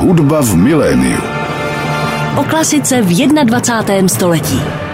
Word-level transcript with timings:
Hudba 0.00 0.40
v 0.40 0.56
miléniu. 0.56 1.20
O 2.40 2.42
klasice 2.48 3.04
v 3.04 3.28
21. 3.44 4.08
století. 4.08 4.89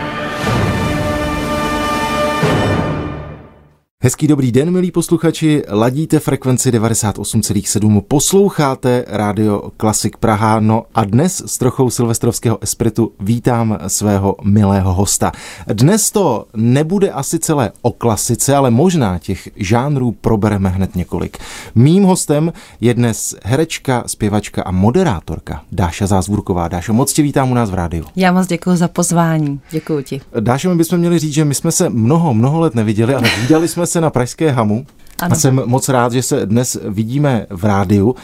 Hezký 4.07 4.27
dobrý 4.27 4.53
den, 4.53 4.71
milí 4.71 4.91
posluchači. 4.91 5.63
Ladíte 5.69 6.19
frekvenci 6.19 6.71
98,7. 6.71 8.01
Posloucháte 8.09 9.05
rádio 9.09 9.71
Klasik 9.77 10.17
Praha. 10.17 10.61
No 10.61 10.85
a 10.95 11.05
dnes 11.05 11.43
s 11.47 11.59
trochou 11.59 11.91
silvestrovského 11.91 12.63
espritu 12.63 13.13
vítám 13.21 13.79
svého 13.87 14.37
milého 14.45 14.95
hosta. 14.95 15.33
Dnes 15.67 16.11
to 16.11 16.45
nebude 16.57 17.11
asi 17.11 17.39
celé 17.39 17.73
o 17.83 17.91
klasice, 17.91 18.57
ale 18.57 18.71
možná 18.71 19.19
těch 19.19 19.49
žánrů 19.57 20.13
probereme 20.13 20.69
hned 20.69 20.97
několik. 20.97 21.39
Mým 21.75 22.03
hostem 22.03 22.53
je 22.81 22.95
dnes 22.95 23.35
herečka, 23.45 24.05
zpěvačka 24.07 24.63
a 24.63 24.71
moderátorka 24.71 25.63
Dáša 25.73 26.07
Zázvurková. 26.07 26.69
Dášo, 26.69 26.93
moc 26.93 27.13
tě 27.13 27.23
vítám 27.23 27.51
u 27.51 27.55
nás 27.55 27.71
v 27.71 27.75
rádiu. 27.75 28.05
Já 28.17 28.33
moc 28.33 28.47
děkuji 28.47 28.77
za 28.77 28.89
pozvání. 28.89 29.61
Děkuji 29.71 30.03
ti. 30.05 30.21
Dášo, 30.41 30.71
my 30.71 30.77
bychom 30.77 30.99
měli 30.99 31.19
říct, 31.19 31.35
že 31.35 31.45
my 31.45 31.55
jsme 31.55 31.73
se 31.73 31.91
mnoho, 31.91 32.35
mnoho 32.35 32.61
let 32.61 32.75
neviděli, 32.75 33.15
ale 33.15 33.29
viděli 33.41 33.69
jsme 33.69 33.87
se 33.87 33.96
na 34.01 34.11
Pražské 34.11 34.51
hamu. 34.51 34.87
Ano. 35.19 35.33
A 35.33 35.35
jsem 35.35 35.63
moc 35.65 35.89
rád, 35.89 36.13
že 36.13 36.23
se 36.23 36.47
dnes 36.47 36.79
vidíme 36.89 37.47
v 37.51 37.65
rádiu. 37.65 38.15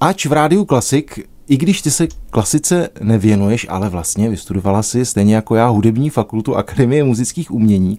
Ač 0.00 0.26
v 0.26 0.32
rádiu 0.32 0.64
Klasik, 0.64 1.28
i 1.48 1.56
když 1.56 1.82
ty 1.82 1.90
se 1.90 2.08
klasice 2.30 2.88
nevěnuješ, 3.00 3.66
ale 3.70 3.88
vlastně 3.88 4.28
vystudovala 4.28 4.82
si 4.82 5.04
stejně 5.04 5.34
jako 5.34 5.54
já 5.54 5.68
hudební 5.68 6.10
fakultu 6.10 6.56
Akademie 6.56 7.04
muzických 7.04 7.50
umění, 7.50 7.98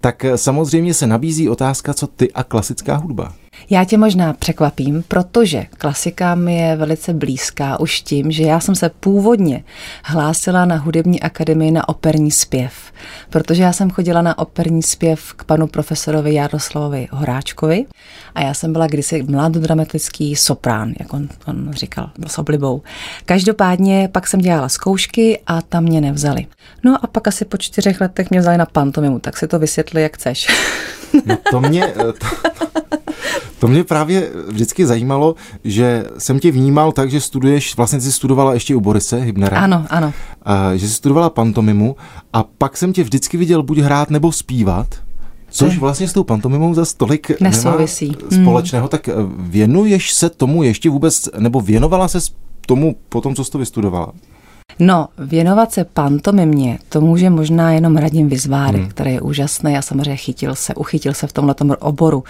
tak 0.00 0.26
samozřejmě 0.36 0.94
se 0.94 1.06
nabízí 1.06 1.48
otázka, 1.48 1.94
co 1.94 2.06
ty 2.06 2.32
a 2.32 2.42
klasická 2.42 2.96
hudba. 2.96 3.32
Já 3.70 3.84
tě 3.84 3.98
možná 3.98 4.32
překvapím, 4.32 5.04
protože 5.08 5.64
klasika 5.78 6.34
mi 6.34 6.56
je 6.56 6.76
velice 6.76 7.14
blízká 7.14 7.80
už 7.80 8.00
tím, 8.00 8.30
že 8.30 8.42
já 8.42 8.60
jsem 8.60 8.74
se 8.74 8.90
původně 9.00 9.64
hlásila 10.04 10.64
na 10.64 10.76
hudební 10.76 11.20
akademii 11.20 11.70
na 11.70 11.88
operní 11.88 12.30
zpěv, 12.30 12.92
protože 13.30 13.62
já 13.62 13.72
jsem 13.72 13.90
chodila 13.90 14.22
na 14.22 14.38
operní 14.38 14.82
zpěv 14.82 15.32
k 15.32 15.44
panu 15.44 15.66
profesorovi 15.66 16.34
Jaroslavovi 16.34 17.08
Horáčkovi 17.10 17.84
a 18.34 18.42
já 18.42 18.54
jsem 18.54 18.72
byla 18.72 18.86
kdysi 18.86 19.22
mladodramatický 19.22 20.36
soprán, 20.36 20.92
jak 21.00 21.12
on, 21.12 21.28
on 21.46 21.72
říkal, 21.72 22.10
s 22.26 22.38
oblibou. 22.38 22.82
Každopádně 23.24 24.08
pak 24.12 24.26
jsem 24.26 24.40
dělala 24.40 24.68
zkoušky 24.68 25.40
a 25.46 25.62
tam 25.62 25.84
mě 25.84 26.00
nevzali. 26.00 26.46
No 26.84 26.98
a 27.02 27.06
pak 27.06 27.28
asi 27.28 27.44
po 27.44 27.56
čtyřech 27.56 28.00
letech 28.00 28.30
mě 28.30 28.40
vzali 28.40 28.58
na 28.58 28.66
pantomimu, 28.66 29.18
tak 29.18 29.36
si 29.36 29.46
to 29.46 29.58
vysvětli, 29.58 30.02
jak 30.02 30.16
chceš. 30.16 30.46
No 31.26 31.38
to 31.50 31.60
mě, 31.60 31.88
to, 31.96 32.12
to 32.12 32.26
mě 33.66 33.84
právě 33.84 34.30
vždycky 34.48 34.86
zajímalo, 34.86 35.34
že 35.64 36.04
jsem 36.18 36.38
tě 36.38 36.50
vnímal 36.50 36.92
tak, 36.92 37.10
že 37.10 37.20
studuješ, 37.20 37.76
vlastně 37.76 38.00
jsi 38.00 38.12
studovala 38.12 38.54
ještě 38.54 38.76
u 38.76 38.80
Borise 38.80 39.16
Hybnera. 39.16 39.60
Ano, 39.60 39.86
ano. 39.90 40.12
A, 40.42 40.76
že 40.76 40.88
jsi 40.88 40.94
studovala 40.94 41.30
pantomimu 41.30 41.96
a 42.32 42.42
pak 42.58 42.76
jsem 42.76 42.92
tě 42.92 43.02
vždycky 43.02 43.36
viděl 43.36 43.62
buď 43.62 43.78
hrát 43.78 44.10
nebo 44.10 44.32
zpívat. 44.32 44.86
Což 45.50 45.78
vlastně 45.78 46.08
s 46.08 46.12
tou 46.12 46.24
pantomimou 46.24 46.74
za 46.74 46.84
stolik 46.84 47.40
nesouvisí. 47.40 48.06
Nemá 48.08 48.28
hmm. 48.30 48.44
společného, 48.44 48.88
tak 48.88 49.08
věnuješ 49.38 50.12
se 50.12 50.30
tomu 50.30 50.62
ještě 50.62 50.90
vůbec, 50.90 51.28
nebo 51.38 51.60
věnovala 51.60 52.08
se 52.08 52.18
tomu 52.66 52.96
po 53.08 53.20
tom, 53.20 53.34
co 53.34 53.44
jsi 53.44 53.50
to 53.50 53.58
vystudovala? 53.58 54.12
No, 54.78 55.08
věnovat 55.18 55.72
se 55.72 55.84
pantomimě, 55.84 56.78
to 56.88 57.00
může 57.00 57.30
možná 57.30 57.72
jenom 57.72 57.96
Radim 57.96 58.28
Vyzvárek, 58.28 58.80
hmm. 58.80 58.90
který 58.90 59.12
je 59.12 59.20
úžasný 59.20 59.76
a 59.76 59.82
samozřejmě 59.82 60.16
chytil 60.16 60.54
se, 60.54 60.74
uchytil 60.74 61.14
se 61.14 61.26
v 61.26 61.32
tomhle 61.32 61.54
oboru. 61.78 62.24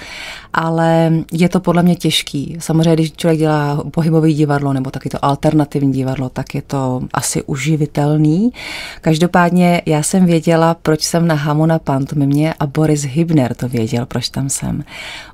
Ale 0.53 1.12
je 1.33 1.49
to 1.49 1.61
podle 1.61 1.83
mě 1.83 1.97
těžký. 1.97 2.57
Samozřejmě, 2.61 2.95
když 2.95 3.12
člověk 3.12 3.39
dělá 3.39 3.85
pohybový 3.91 4.35
divadlo 4.35 4.73
nebo 4.73 4.91
taky 4.91 5.09
to 5.09 5.25
alternativní 5.25 5.93
divadlo, 5.93 6.29
tak 6.29 6.55
je 6.55 6.62
to 6.62 7.03
asi 7.15 7.43
uživitelný. 7.43 8.53
Každopádně 9.01 9.83
já 9.87 10.03
jsem 10.03 10.27
věděla, 10.27 10.77
proč 10.83 11.03
jsem 11.03 11.27
na 11.27 11.35
Hamu 11.35 11.67
na 11.67 11.78
pantomimě 11.78 12.55
a 12.61 12.67
Boris 12.67 13.03
Hybner 13.03 13.55
to 13.55 13.69
věděl, 13.69 14.06
proč 14.06 14.28
tam 14.28 14.49
jsem. 14.49 14.84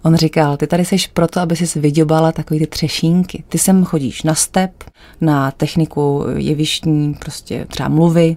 On 0.03 0.17
říkal, 0.17 0.57
ty 0.57 0.67
tady 0.67 0.85
seš 0.85 1.07
proto, 1.07 1.41
aby 1.41 1.57
si 1.57 1.81
vydobala 1.81 2.33
takový 2.33 2.61
ty 2.61 2.67
třešínky. 2.67 3.45
Ty 3.49 3.59
sem 3.59 3.85
chodíš 3.85 4.23
na 4.23 4.35
step, 4.35 4.73
na 5.21 5.51
techniku 5.51 6.25
jevištní, 6.37 6.90
prostě 7.19 7.67
třeba 7.69 7.89
mluvy, 7.89 8.37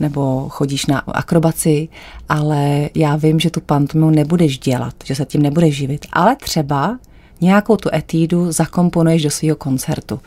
nebo 0.00 0.46
chodíš 0.48 0.86
na 0.86 0.98
akrobaci, 0.98 1.88
ale 2.28 2.90
já 2.94 3.16
vím, 3.16 3.40
že 3.40 3.50
tu 3.50 3.60
pantomimu 3.60 4.10
nebudeš 4.10 4.58
dělat, 4.58 4.94
že 5.04 5.14
se 5.14 5.24
tím 5.24 5.42
nebudeš 5.42 5.76
živit, 5.76 6.06
ale 6.12 6.36
třeba 6.36 6.98
nějakou 7.40 7.76
tu 7.76 7.88
etídu 7.94 8.52
zakomponuješ 8.52 9.22
do 9.22 9.30
svého 9.30 9.56
koncertu. 9.56 10.20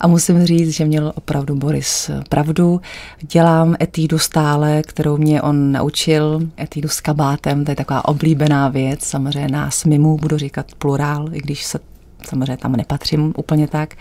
A 0.00 0.06
musím 0.06 0.44
říct, 0.44 0.70
že 0.70 0.84
měl 0.84 1.12
opravdu 1.16 1.54
Boris 1.54 2.10
pravdu. 2.28 2.80
Dělám 3.20 3.76
etídu 3.80 4.18
stále, 4.18 4.82
kterou 4.82 5.16
mě 5.16 5.42
on 5.42 5.72
naučil, 5.72 6.40
etídu 6.60 6.88
s 6.88 7.00
kabátem, 7.00 7.64
to 7.64 7.70
je 7.70 7.76
taková 7.76 8.08
oblíbená 8.08 8.68
věc, 8.68 9.04
samozřejmě 9.04 9.48
nás 9.48 9.84
mimo 9.84 10.16
budu 10.16 10.38
říkat 10.38 10.66
plurál, 10.78 11.34
i 11.34 11.40
když 11.40 11.64
se 11.64 11.78
samozřejmě 12.26 12.56
tam 12.56 12.72
nepatřím 12.72 13.32
úplně 13.36 13.68
tak, 13.68 13.94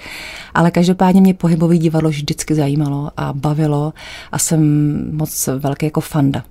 ale 0.54 0.72
každopádně 0.72 1.22
mě 1.22 1.34
pohybový 1.34 1.78
divadlo 1.78 2.10
vždycky 2.10 2.56
zajímalo 2.56 3.12
a 3.18 3.34
bavilo 3.34 3.94
a 4.32 4.40
jsem 4.40 4.62
moc 5.18 5.50
velký 5.60 5.86
jako 5.86 6.02
fanda 6.02 6.44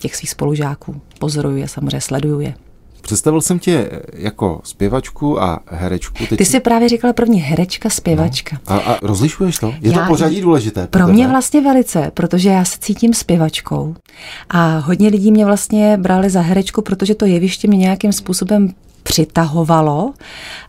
těch 0.00 0.16
svých 0.16 0.30
spolužáků. 0.30 1.00
Pozoruju 1.18 1.56
je, 1.56 1.68
samozřejmě 1.68 2.00
sleduju 2.00 2.40
je. 2.40 2.54
Představil 3.02 3.40
jsem 3.40 3.58
tě 3.58 3.90
jako 4.12 4.60
zpěvačku 4.64 5.42
a 5.42 5.60
herečku. 5.66 6.26
Teď... 6.28 6.38
Ty 6.38 6.44
jsi 6.44 6.60
právě 6.60 6.88
říkala 6.88 7.12
první 7.12 7.40
herečka, 7.40 7.90
zpěvačka. 7.90 8.58
No. 8.70 8.76
A, 8.76 8.78
a 8.78 8.98
rozlišuješ 9.02 9.58
to? 9.58 9.74
Je 9.80 9.92
já, 9.92 9.98
to 9.98 10.08
pořadí 10.08 10.40
důležité? 10.40 10.86
Pro 10.86 11.08
mě 11.08 11.28
vlastně 11.28 11.60
velice, 11.60 12.10
protože 12.14 12.48
já 12.48 12.64
se 12.64 12.78
cítím 12.80 13.14
zpěvačkou. 13.14 13.94
A 14.50 14.78
hodně 14.78 15.08
lidí 15.08 15.32
mě 15.32 15.44
vlastně 15.44 15.96
brali 15.96 16.30
za 16.30 16.40
herečku, 16.40 16.82
protože 16.82 17.14
to 17.14 17.26
jeviště 17.26 17.68
mě 17.68 17.78
nějakým 17.78 18.12
způsobem 18.12 18.74
přitahovalo 19.08 20.12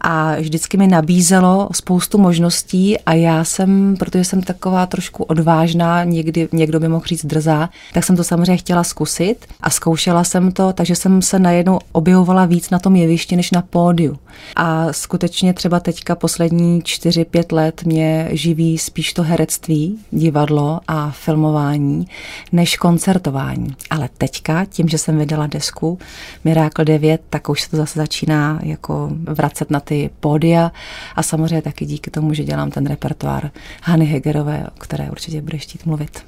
a 0.01 0.35
vždycky 0.35 0.77
mi 0.77 0.87
nabízelo 0.87 1.69
spoustu 1.73 2.17
možností 2.17 2.99
a 2.99 3.13
já 3.13 3.43
jsem, 3.43 3.95
protože 3.99 4.23
jsem 4.23 4.41
taková 4.41 4.85
trošku 4.85 5.23
odvážná, 5.23 6.03
někdy 6.03 6.47
někdo 6.51 6.79
by 6.79 6.87
mohl 6.87 7.05
říct 7.05 7.25
drzá, 7.25 7.69
tak 7.93 8.03
jsem 8.03 8.15
to 8.15 8.23
samozřejmě 8.23 8.57
chtěla 8.57 8.83
zkusit 8.83 9.45
a 9.61 9.69
zkoušela 9.69 10.23
jsem 10.23 10.51
to, 10.51 10.73
takže 10.73 10.95
jsem 10.95 11.21
se 11.21 11.39
najednou 11.39 11.79
objevovala 11.91 12.45
víc 12.45 12.69
na 12.69 12.79
tom 12.79 12.95
jevišti 12.95 13.35
než 13.35 13.51
na 13.51 13.61
pódiu. 13.61 14.19
A 14.55 14.93
skutečně 14.93 15.53
třeba 15.53 15.79
teďka 15.79 16.15
poslední 16.15 16.81
4-5 16.81 17.55
let 17.55 17.83
mě 17.85 18.29
živí 18.31 18.77
spíš 18.77 19.13
to 19.13 19.23
herectví, 19.23 19.99
divadlo 20.11 20.79
a 20.87 21.11
filmování, 21.11 22.07
než 22.51 22.77
koncertování. 22.77 23.75
Ale 23.89 24.09
teďka, 24.17 24.65
tím, 24.65 24.89
že 24.89 24.97
jsem 24.97 25.17
vydala 25.17 25.47
desku 25.47 25.99
Miracle 26.43 26.85
9, 26.85 27.21
tak 27.29 27.49
už 27.49 27.61
se 27.61 27.69
to 27.69 27.77
zase 27.77 27.99
začíná 27.99 28.28
začíná 28.29 28.59
jako 28.63 29.09
vracet 29.11 29.71
na 29.71 29.79
ty 29.79 30.09
pódia 30.19 30.71
a 31.15 31.23
samozřejmě 31.23 31.61
taky 31.61 31.85
díky 31.85 32.11
tomu, 32.11 32.33
že 32.33 32.43
dělám 32.43 32.71
ten 32.71 32.85
repertoár 32.85 33.51
Hany 33.83 34.05
Hegerové, 34.05 34.67
o 34.67 34.79
které 34.79 35.11
určitě 35.11 35.41
budeš 35.41 35.63
chtít 35.63 35.85
mluvit. 35.85 36.25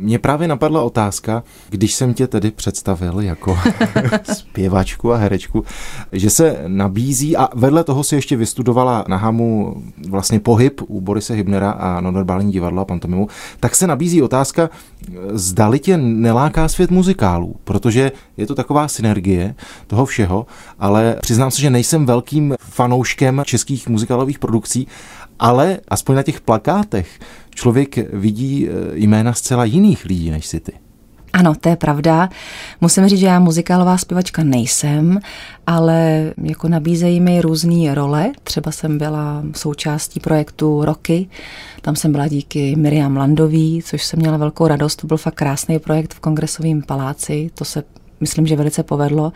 Mně 0.00 0.18
právě 0.18 0.48
napadla 0.48 0.82
otázka, 0.82 1.42
když 1.70 1.94
jsem 1.94 2.14
tě 2.14 2.26
tedy 2.26 2.50
představil 2.50 3.20
jako 3.20 3.58
zpěvačku 4.32 5.12
a 5.12 5.16
herečku, 5.16 5.64
že 6.12 6.30
se 6.30 6.64
nabízí 6.66 7.36
a 7.36 7.48
vedle 7.54 7.84
toho 7.84 8.04
si 8.04 8.14
ještě 8.14 8.36
vystudovala 8.36 9.04
na 9.08 9.16
Hamu 9.16 9.82
vlastně 10.08 10.40
pohyb 10.40 10.80
u 10.88 11.00
Borise 11.00 11.34
Hybnera 11.34 11.70
a 11.70 12.00
nonverbální 12.00 12.52
divadlo 12.52 12.82
a 12.82 12.84
pantomimu, 12.84 13.28
tak 13.60 13.76
se 13.76 13.86
nabízí 13.86 14.22
otázka, 14.22 14.70
zdali 15.30 15.78
tě 15.78 15.96
neláká 15.96 16.68
svět 16.68 16.90
muzikálů, 16.90 17.56
protože 17.64 18.12
je 18.36 18.46
to 18.46 18.54
taková 18.54 18.88
synergie 18.88 19.54
toho 19.86 20.06
všeho, 20.06 20.46
ale 20.78 21.16
přiznám 21.20 21.50
se, 21.50 21.60
že 21.60 21.70
nejsem 21.70 22.06
velkým 22.06 22.54
fanouškem 22.60 23.42
českých 23.44 23.88
muzikálových 23.88 24.38
produkcí, 24.38 24.86
ale 25.38 25.78
aspoň 25.88 26.16
na 26.16 26.22
těch 26.22 26.40
plakátech 26.40 27.18
člověk 27.58 28.12
vidí 28.12 28.68
eh, 28.68 28.72
jména 28.94 29.32
zcela 29.32 29.64
jiných 29.64 30.04
lidí 30.04 30.30
než 30.30 30.46
si 30.46 30.60
ty. 30.60 30.72
Ano, 31.32 31.54
to 31.54 31.68
je 31.68 31.76
pravda. 31.76 32.28
Musím 32.80 33.08
říct, 33.08 33.18
že 33.18 33.26
já 33.26 33.38
muzikálová 33.38 33.98
zpěvačka 33.98 34.44
nejsem, 34.44 35.18
ale 35.66 36.32
jako 36.42 36.68
nabízejí 36.68 37.20
mi 37.20 37.40
různé 37.40 37.94
role. 37.94 38.32
Třeba 38.44 38.72
jsem 38.72 38.98
byla 38.98 39.42
součástí 39.56 40.20
projektu 40.20 40.84
Roky, 40.84 41.28
tam 41.80 41.96
jsem 41.96 42.12
byla 42.12 42.28
díky 42.28 42.76
Miriam 42.76 43.16
Landový, 43.16 43.82
což 43.84 44.04
jsem 44.04 44.18
měla 44.18 44.36
velkou 44.36 44.66
radost. 44.66 44.96
To 44.96 45.06
byl 45.06 45.16
fakt 45.16 45.34
krásný 45.34 45.78
projekt 45.78 46.14
v 46.14 46.20
kongresovém 46.20 46.82
paláci, 46.82 47.50
to 47.54 47.64
se 47.64 47.82
myslím, 48.20 48.46
že 48.46 48.56
velice 48.56 48.82
povedlo. 48.82 49.32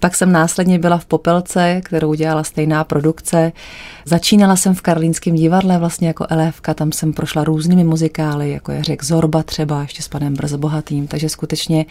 Pak 0.00 0.14
jsem 0.14 0.32
následně 0.32 0.78
byla 0.78 0.98
v 0.98 1.04
Popelce, 1.06 1.80
kterou 1.84 2.14
dělala 2.14 2.44
stejná 2.44 2.84
produkce. 2.84 3.52
Začínala 4.04 4.56
jsem 4.56 4.74
v 4.74 4.82
Karlínském 4.82 5.34
divadle 5.34 5.78
vlastně 5.78 6.08
jako 6.08 6.26
elévka, 6.28 6.74
tam 6.74 6.92
jsem 6.92 7.12
prošla 7.12 7.44
různými 7.44 7.84
muzikály, 7.84 8.50
jako 8.50 8.72
je 8.72 8.84
řek 8.84 9.04
Zorba 9.04 9.42
třeba, 9.42 9.82
ještě 9.82 10.02
s 10.02 10.08
panem 10.08 10.34
Brzobohatým, 10.34 11.06
takže 11.06 11.28
skutečně 11.28 11.86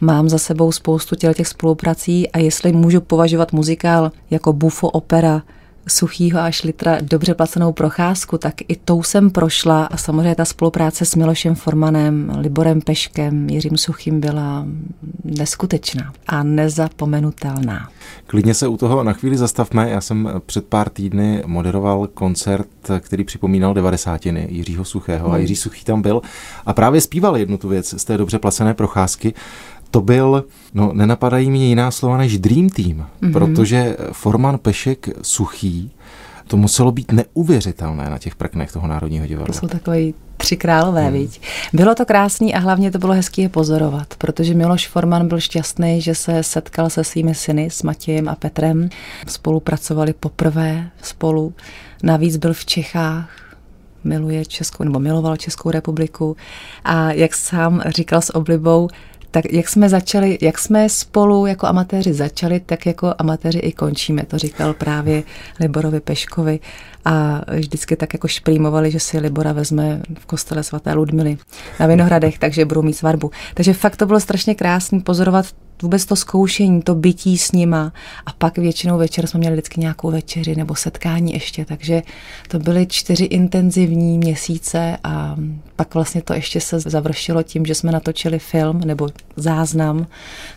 mám 0.00 0.28
za 0.28 0.38
sebou 0.38 0.72
spoustu 0.72 1.16
těch 1.16 1.48
spoluprací 1.48 2.30
a 2.30 2.38
jestli 2.38 2.72
můžu 2.72 3.00
považovat 3.00 3.52
muzikál 3.52 4.12
jako 4.30 4.52
bufo 4.52 4.90
opera 4.90 5.42
suchýho 5.88 6.40
až 6.40 6.62
litra 6.62 6.98
dobře 7.02 7.34
placenou 7.34 7.72
procházku, 7.72 8.38
tak 8.38 8.54
i 8.68 8.76
tou 8.76 9.02
jsem 9.02 9.30
prošla 9.30 9.84
a 9.84 9.96
samozřejmě 9.96 10.34
ta 10.34 10.44
spolupráce 10.44 11.04
s 11.04 11.14
Milošem 11.14 11.54
Formanem, 11.54 12.32
Liborem 12.38 12.80
Peškem, 12.80 13.50
Jiřím 13.50 13.76
Suchým 13.76 14.20
byla 14.20 14.66
neskutečná 15.24 16.12
a 16.26 16.42
nezapomenutelná. 16.42 17.88
Klidně 18.26 18.54
se 18.54 18.68
u 18.68 18.76
toho 18.76 19.04
na 19.04 19.12
chvíli 19.12 19.36
zastavme. 19.36 19.90
Já 19.90 20.00
jsem 20.00 20.30
před 20.46 20.66
pár 20.66 20.88
týdny 20.88 21.42
moderoval 21.46 22.06
koncert, 22.06 22.68
který 23.00 23.24
připomínal 23.24 23.74
devadesátiny 23.74 24.48
Jiřího 24.50 24.84
Suchého 24.84 25.26
hmm. 25.26 25.34
a 25.34 25.38
Jiří 25.38 25.56
Suchý 25.56 25.84
tam 25.84 26.02
byl 26.02 26.20
a 26.66 26.72
právě 26.72 27.00
zpíval 27.00 27.36
jednu 27.36 27.58
tu 27.58 27.68
věc 27.68 27.94
z 28.00 28.04
té 28.04 28.16
dobře 28.16 28.38
placené 28.38 28.74
procházky 28.74 29.34
to 29.90 30.00
byl, 30.00 30.44
no 30.74 30.92
nenapadají 30.92 31.50
mi 31.50 31.58
jiná 31.58 31.90
slova 31.90 32.16
než 32.16 32.38
Dream 32.38 32.68
Team, 32.68 32.88
mm-hmm. 32.88 33.32
protože 33.32 33.96
Forman 34.12 34.58
Pešek 34.58 35.08
Suchý, 35.22 35.90
to 36.46 36.56
muselo 36.56 36.92
být 36.92 37.12
neuvěřitelné 37.12 38.10
na 38.10 38.18
těch 38.18 38.36
prknech 38.36 38.72
toho 38.72 38.86
Národního 38.86 39.26
divadla. 39.26 39.46
To 39.46 39.60
jsou 39.60 39.68
takové 39.68 39.98
tři 40.36 40.56
králové, 40.56 41.02
hmm. 41.02 41.12
viď? 41.12 41.40
Bylo 41.72 41.94
to 41.94 42.06
krásný 42.06 42.54
a 42.54 42.58
hlavně 42.58 42.90
to 42.90 42.98
bylo 42.98 43.12
hezké 43.12 43.42
je 43.42 43.48
pozorovat, 43.48 44.14
protože 44.18 44.54
Miloš 44.54 44.88
Forman 44.88 45.28
byl 45.28 45.40
šťastný, 45.40 46.00
že 46.00 46.14
se 46.14 46.42
setkal 46.42 46.90
se 46.90 47.04
svými 47.04 47.34
syny, 47.34 47.70
s 47.70 47.82
Matějem 47.82 48.28
a 48.28 48.34
Petrem. 48.34 48.88
Spolupracovali 49.26 50.12
poprvé 50.12 50.90
spolu. 51.02 51.54
Navíc 52.02 52.36
byl 52.36 52.52
v 52.54 52.66
Čechách, 52.66 53.30
miluje 54.04 54.44
Českou, 54.46 54.84
nebo 54.84 54.98
miloval 54.98 55.36
Českou 55.36 55.70
republiku. 55.70 56.36
A 56.84 57.12
jak 57.12 57.34
sám 57.34 57.82
říkal 57.86 58.22
s 58.22 58.34
oblibou, 58.34 58.88
tak 59.30 59.52
jak 59.52 59.68
jsme 59.68 59.88
začali, 59.88 60.38
jak 60.40 60.58
jsme 60.58 60.88
spolu 60.88 61.46
jako 61.46 61.66
amatéři 61.66 62.12
začali, 62.12 62.60
tak 62.60 62.86
jako 62.86 63.14
amatéři 63.18 63.58
i 63.58 63.72
končíme, 63.72 64.22
to 64.26 64.38
říkal 64.38 64.74
právě 64.74 65.22
Liborovi 65.60 66.00
Peškovi 66.00 66.60
a 67.08 67.40
vždycky 67.56 67.96
tak 67.96 68.12
jako 68.12 68.28
šprýmovali, 68.28 68.90
že 68.90 69.00
si 69.00 69.18
Libora 69.18 69.52
vezme 69.52 70.02
v 70.18 70.26
kostele 70.26 70.62
svaté 70.62 70.92
Ludmily 70.92 71.38
na 71.80 71.86
Vinohradech, 71.86 72.38
takže 72.38 72.64
budou 72.64 72.82
mít 72.82 72.92
svatbu. 72.92 73.30
Takže 73.54 73.72
fakt 73.72 73.96
to 73.96 74.06
bylo 74.06 74.20
strašně 74.20 74.54
krásný 74.54 75.00
pozorovat 75.00 75.46
vůbec 75.82 76.06
to 76.06 76.16
zkoušení, 76.16 76.82
to 76.82 76.94
bytí 76.94 77.38
s 77.38 77.52
nima 77.52 77.92
a 78.26 78.32
pak 78.32 78.58
většinou 78.58 78.98
večer 78.98 79.26
jsme 79.26 79.38
měli 79.38 79.54
vždycky 79.54 79.80
nějakou 79.80 80.10
večeři 80.10 80.56
nebo 80.56 80.74
setkání 80.74 81.32
ještě, 81.32 81.64
takže 81.64 82.02
to 82.48 82.58
byly 82.58 82.86
čtyři 82.86 83.24
intenzivní 83.24 84.18
měsíce 84.18 84.98
a 85.04 85.36
pak 85.76 85.94
vlastně 85.94 86.22
to 86.22 86.34
ještě 86.34 86.60
se 86.60 86.80
završilo 86.80 87.42
tím, 87.42 87.66
že 87.66 87.74
jsme 87.74 87.92
natočili 87.92 88.38
film 88.38 88.80
nebo 88.80 89.08
záznam, 89.36 90.06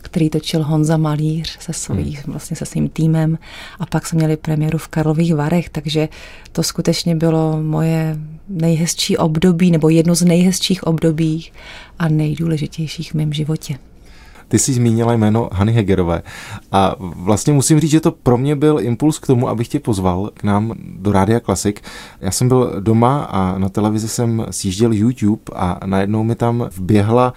který 0.02 0.30
točil 0.30 0.64
Honza 0.64 0.98
Malíř 0.98 1.58
se, 1.60 1.74
svý, 1.74 2.16
hmm. 2.16 2.24
vlastně 2.28 2.56
se 2.56 2.66
svým 2.66 2.90
týmem 2.90 3.38
a 3.80 3.86
pak 3.86 4.08
jsme 4.08 4.18
měli 4.18 4.38
premiéru 4.38 4.78
v 4.78 4.88
Karlových 4.88 5.36
Varech, 5.36 5.70
takže 5.70 6.10
to 6.52 6.64
skutečně 6.64 7.16
bylo 7.16 7.64
moje 7.64 8.18
nejhezčí 8.50 9.18
období 9.18 9.72
nebo 9.72 9.90
jedno 9.90 10.16
z 10.16 10.22
nejhezčích 10.22 10.84
období 10.84 11.52
a 12.00 12.08
nejdůležitějších 12.08 13.12
v 13.12 13.16
mém 13.16 13.34
životě. 13.34 13.78
Ty 14.48 14.60
jsi 14.60 14.74
zmínila 14.74 15.14
jméno 15.14 15.50
Hany 15.52 15.72
Hegerové 15.72 16.22
a 16.72 16.96
vlastně 17.00 17.54
musím 17.54 17.80
říct, 17.80 17.92
že 17.92 18.00
to 18.00 18.12
pro 18.12 18.38
mě 18.38 18.56
byl 18.56 18.78
impuls 18.82 19.20
k 19.20 19.28
tomu, 19.28 19.48
abych 19.48 19.68
tě 19.68 19.80
pozval 19.80 20.30
k 20.34 20.44
nám 20.44 20.74
do 21.00 21.12
Rádia 21.12 21.40
Klasik. 21.40 21.82
Já 22.22 22.32
jsem 22.32 22.48
byl 22.48 22.76
doma 22.80 23.24
a 23.24 23.58
na 23.58 23.70
televizi 23.70 24.08
jsem 24.08 24.46
sjížděl 24.50 24.94
YouTube 24.94 25.42
a 25.56 25.80
najednou 25.86 26.24
mi 26.24 26.36
tam 26.36 26.70
vběhla 26.76 27.34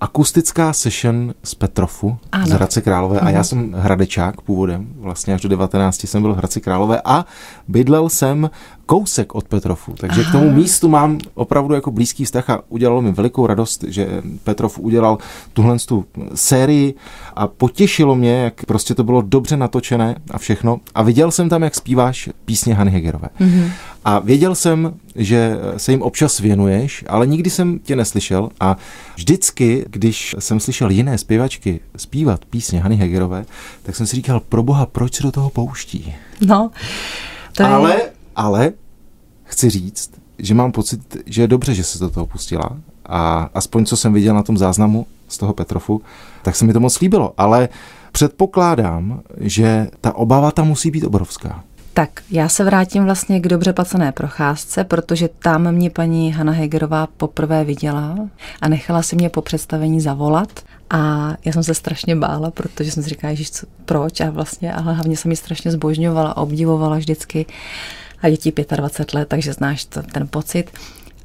akustická 0.00 0.72
session 0.72 1.34
z 1.44 1.54
Petrofu 1.54 2.18
ano. 2.32 2.46
z 2.46 2.50
Hradce 2.50 2.80
Králové 2.80 3.20
a 3.20 3.30
já 3.30 3.38
mhm. 3.38 3.44
jsem 3.44 3.72
hradečák 3.72 4.40
původem, 4.40 4.86
vlastně 4.96 5.34
až 5.34 5.40
do 5.40 5.48
19 5.48 6.04
jsem 6.04 6.22
byl 6.22 6.34
v 6.34 6.36
Hradci 6.36 6.60
Králové 6.60 7.00
a 7.04 7.24
bydlel 7.68 8.08
jsem 8.08 8.50
kousek 8.86 9.34
od 9.34 9.48
Petrofu, 9.48 9.92
takže 9.92 10.20
Aha. 10.20 10.30
k 10.30 10.32
tomu 10.32 10.50
místu 10.50 10.88
mám 10.88 11.18
opravdu 11.34 11.74
jako 11.74 11.90
blízký 11.90 12.24
vztah 12.24 12.50
a 12.50 12.62
udělalo 12.68 13.02
mi 13.02 13.12
velikou 13.12 13.46
radost, 13.46 13.84
že 13.88 14.22
Petrov 14.44 14.78
udělal 14.78 15.18
tuhle 15.52 15.78
tu 15.78 16.04
sérii 16.34 16.94
a 17.36 17.46
potěšilo 17.46 18.14
mě, 18.14 18.32
jak 18.32 18.64
prostě 18.64 18.94
to 18.94 19.04
bylo 19.04 19.22
dobře 19.22 19.56
natočené 19.56 20.16
a 20.30 20.38
všechno 20.38 20.80
a 20.94 21.02
viděl 21.02 21.30
jsem 21.30 21.48
tam, 21.48 21.62
jak 21.62 21.74
zpíváš 21.74 22.30
písně 22.44 22.74
Hany 22.74 22.90
Hegerové. 22.90 23.28
Mm-hmm. 23.40 23.70
A 24.04 24.18
věděl 24.18 24.54
jsem, 24.54 24.94
že 25.18 25.56
se 25.76 25.92
jim 25.92 26.02
občas 26.02 26.38
věnuješ, 26.38 27.04
ale 27.08 27.26
nikdy 27.26 27.50
jsem 27.50 27.78
tě 27.78 27.96
neslyšel 27.96 28.48
a 28.60 28.76
vždycky, 29.16 29.84
když 29.88 30.36
jsem 30.38 30.60
slyšel 30.60 30.90
jiné 30.90 31.18
zpěvačky 31.18 31.80
zpívat 31.96 32.44
písně 32.44 32.80
Hany 32.80 32.96
Hegerové, 32.96 33.44
tak 33.82 33.96
jsem 33.96 34.06
si 34.06 34.16
říkal, 34.16 34.40
pro 34.40 34.62
boha, 34.62 34.86
proč 34.86 35.14
se 35.14 35.22
do 35.22 35.32
toho 35.32 35.50
pouští? 35.50 36.14
No, 36.46 36.70
to 37.56 37.62
je... 37.62 37.68
Ale 37.68 38.00
ale 38.38 38.72
chci 39.44 39.70
říct, 39.70 40.10
že 40.38 40.54
mám 40.54 40.72
pocit, 40.72 41.16
že 41.26 41.42
je 41.42 41.48
dobře, 41.48 41.74
že 41.74 41.84
se 41.84 41.98
do 41.98 42.10
toho 42.10 42.26
pustila 42.26 42.70
a 43.06 43.50
aspoň 43.54 43.84
co 43.84 43.96
jsem 43.96 44.12
viděl 44.12 44.34
na 44.34 44.42
tom 44.42 44.58
záznamu 44.58 45.06
z 45.28 45.38
toho 45.38 45.54
Petrofu, 45.54 46.02
tak 46.42 46.56
se 46.56 46.64
mi 46.64 46.72
to 46.72 46.80
moc 46.80 47.00
líbilo, 47.00 47.34
ale 47.36 47.68
předpokládám, 48.12 49.20
že 49.40 49.88
ta 50.00 50.16
obava 50.16 50.50
tam 50.50 50.68
musí 50.68 50.90
být 50.90 51.04
obrovská. 51.04 51.64
Tak, 51.98 52.22
já 52.30 52.48
se 52.48 52.64
vrátím 52.64 53.04
vlastně 53.04 53.40
k 53.40 53.48
dobře 53.48 53.72
placené 53.72 54.12
procházce, 54.12 54.84
protože 54.84 55.28
tam 55.38 55.72
mě 55.72 55.90
paní 55.90 56.32
Hanna 56.32 56.52
Hegerová 56.52 57.06
poprvé 57.06 57.64
viděla 57.64 58.16
a 58.60 58.68
nechala 58.68 59.02
si 59.02 59.16
mě 59.16 59.28
po 59.28 59.42
představení 59.42 60.00
zavolat. 60.00 60.60
A 60.90 61.30
já 61.44 61.52
jsem 61.52 61.62
se 61.62 61.74
strašně 61.74 62.16
bála, 62.16 62.50
protože 62.50 62.90
jsem 62.90 63.02
si 63.02 63.08
říkala, 63.08 63.34
že 63.34 63.44
proč 63.84 64.20
a 64.20 64.30
vlastně, 64.30 64.72
ale 64.72 64.94
hlavně 64.94 65.16
jsem 65.16 65.30
ji 65.30 65.36
strašně 65.36 65.70
zbožňovala, 65.70 66.36
obdivovala 66.36 66.96
vždycky 66.96 67.46
a 68.22 68.30
dětí 68.30 68.52
25 68.76 69.18
let, 69.18 69.28
takže 69.28 69.52
znáš 69.52 69.84
to, 69.84 70.02
ten 70.02 70.28
pocit. 70.28 70.70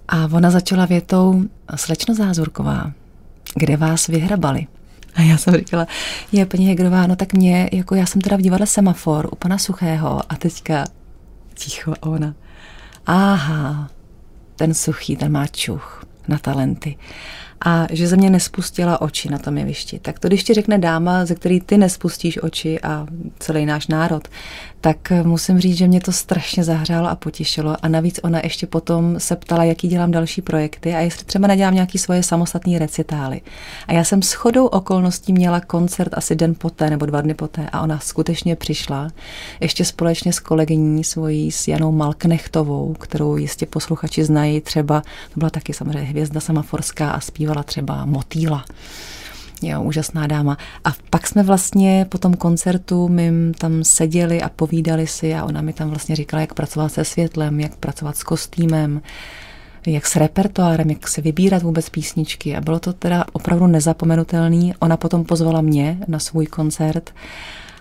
A 0.08 0.30
ona 0.32 0.52
začala 0.52 0.86
větou, 0.86 1.44
slečno 1.76 2.16
Zázurková, 2.16 2.92
kde 3.56 3.78
vás 3.78 4.08
vyhrabali? 4.08 4.68
A 5.16 5.22
já 5.22 5.38
jsem 5.38 5.54
říkala, 5.54 5.88
je 6.32 6.46
paní 6.46 6.68
Hegrová, 6.68 7.08
no 7.08 7.16
tak 7.16 7.34
mě, 7.34 7.70
jako 7.72 7.96
já 7.96 8.06
jsem 8.06 8.22
teda 8.22 8.38
v 8.38 8.42
divadle 8.42 8.68
Semafor 8.68 9.30
u 9.32 9.36
pana 9.36 9.58
Suchého 9.58 10.22
a 10.32 10.36
teďka 10.36 10.86
ticho 11.54 11.94
ona, 12.00 12.34
aha, 13.06 13.90
ten 14.56 14.74
suchý, 14.74 15.16
ten 15.16 15.32
má 15.32 15.48
čuch 15.48 16.06
na 16.28 16.38
talenty 16.38 16.98
a 17.66 17.88
že 17.92 18.08
ze 18.08 18.18
mě 18.18 18.30
nespustila 18.30 19.02
oči 19.02 19.30
na 19.30 19.38
tom 19.38 19.58
jevišti. 19.58 20.00
Tak 20.00 20.20
to, 20.20 20.28
když 20.28 20.44
ti 20.44 20.54
řekne 20.54 20.78
dáma, 20.78 21.26
ze 21.26 21.36
který 21.36 21.62
ty 21.62 21.78
nespustíš 21.78 22.44
oči 22.44 22.82
a 22.82 23.08
celý 23.40 23.66
náš 23.66 23.88
národ, 23.88 24.28
tak 24.84 25.12
musím 25.24 25.60
říct, 25.60 25.78
že 25.78 25.88
mě 25.88 26.02
to 26.02 26.12
strašně 26.12 26.64
zahřálo 26.64 27.10
a 27.10 27.16
potěšilo. 27.16 27.76
A 27.82 27.88
navíc 27.88 28.20
ona 28.24 28.40
ještě 28.44 28.68
potom 28.68 29.20
se 29.20 29.36
ptala, 29.36 29.64
jaký 29.64 29.88
dělám 29.88 30.12
další 30.12 30.42
projekty 30.42 30.96
a 30.96 31.00
jestli 31.00 31.26
třeba 31.26 31.48
nedělám 31.48 31.74
nějaký 31.74 31.98
svoje 31.98 32.24
samostatné 32.24 32.80
recitály. 32.80 33.42
A 33.88 33.94
já 33.94 34.04
jsem 34.04 34.22
s 34.22 34.34
chodou 34.34 34.66
okolností 34.66 35.34
měla 35.34 35.60
koncert 35.60 36.14
asi 36.14 36.36
den 36.36 36.56
poté 36.56 36.90
nebo 36.90 37.06
dva 37.06 37.22
dny 37.22 37.34
poté 37.34 37.70
a 37.72 37.82
ona 37.82 38.00
skutečně 38.00 38.56
přišla 38.56 39.12
ještě 39.60 39.86
společně 39.86 40.34
s 40.34 40.40
kolegyní 40.40 41.04
svojí, 41.04 41.52
s 41.52 41.68
Janou 41.68 41.92
Malknechtovou, 41.92 42.94
kterou 42.94 43.38
jistě 43.38 43.66
posluchači 43.66 44.24
znají 44.24 44.62
třeba, 44.62 45.02
to 45.34 45.40
byla 45.40 45.50
taky 45.50 45.74
samozřejmě 45.74 46.10
hvězda 46.10 46.40
samaforská 46.40 47.12
a 47.12 47.20
zpívala 47.20 47.64
třeba 47.64 48.06
Motýla 48.06 48.66
jo, 49.72 49.82
úžasná 49.82 50.28
dáma. 50.28 50.58
A 50.84 50.94
pak 51.10 51.28
jsme 51.28 51.44
vlastně 51.44 52.06
po 52.10 52.18
tom 52.18 52.34
koncertu 52.34 53.08
my 53.08 53.32
tam 53.58 53.84
seděli 53.84 54.42
a 54.42 54.50
povídali 54.50 55.08
si 55.08 55.36
a 55.36 55.46
ona 55.46 55.62
mi 55.62 55.74
tam 55.74 55.90
vlastně 55.90 56.16
říkala, 56.16 56.42
jak 56.42 56.54
pracovat 56.54 56.90
se 56.90 57.06
světlem, 57.06 57.60
jak 57.60 57.76
pracovat 57.76 58.18
s 58.18 58.24
kostýmem, 58.24 59.02
jak 59.88 60.06
s 60.06 60.16
repertoárem, 60.16 60.90
jak 60.90 61.08
se 61.08 61.22
vybírat 61.22 61.64
vůbec 61.64 61.90
písničky. 61.90 62.56
A 62.56 62.62
bylo 62.62 62.80
to 62.80 62.94
teda 62.94 63.26
opravdu 63.34 63.68
nezapomenutelný. 63.68 64.74
Ona 64.80 64.98
potom 64.98 65.24
pozvala 65.24 65.62
mě 65.62 65.98
na 66.08 66.20
svůj 66.20 66.46
koncert 66.46 67.12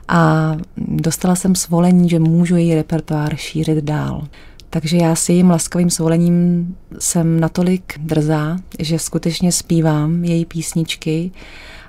a 0.09 0.53
dostala 0.77 1.35
jsem 1.35 1.55
svolení, 1.55 2.09
že 2.09 2.19
můžu 2.19 2.57
její 2.57 2.75
repertoár 2.75 3.37
šířit 3.37 3.85
dál. 3.85 4.29
Takže 4.73 4.97
já 4.97 5.15
si 5.15 5.33
jim 5.33 5.51
laskavým 5.51 5.91
svolením 5.91 6.67
jsem 6.99 7.41
natolik 7.41 7.95
drzá, 7.99 8.57
že 8.79 8.99
skutečně 8.99 9.53
zpívám 9.53 10.25
její 10.25 10.45
písničky 10.45 11.31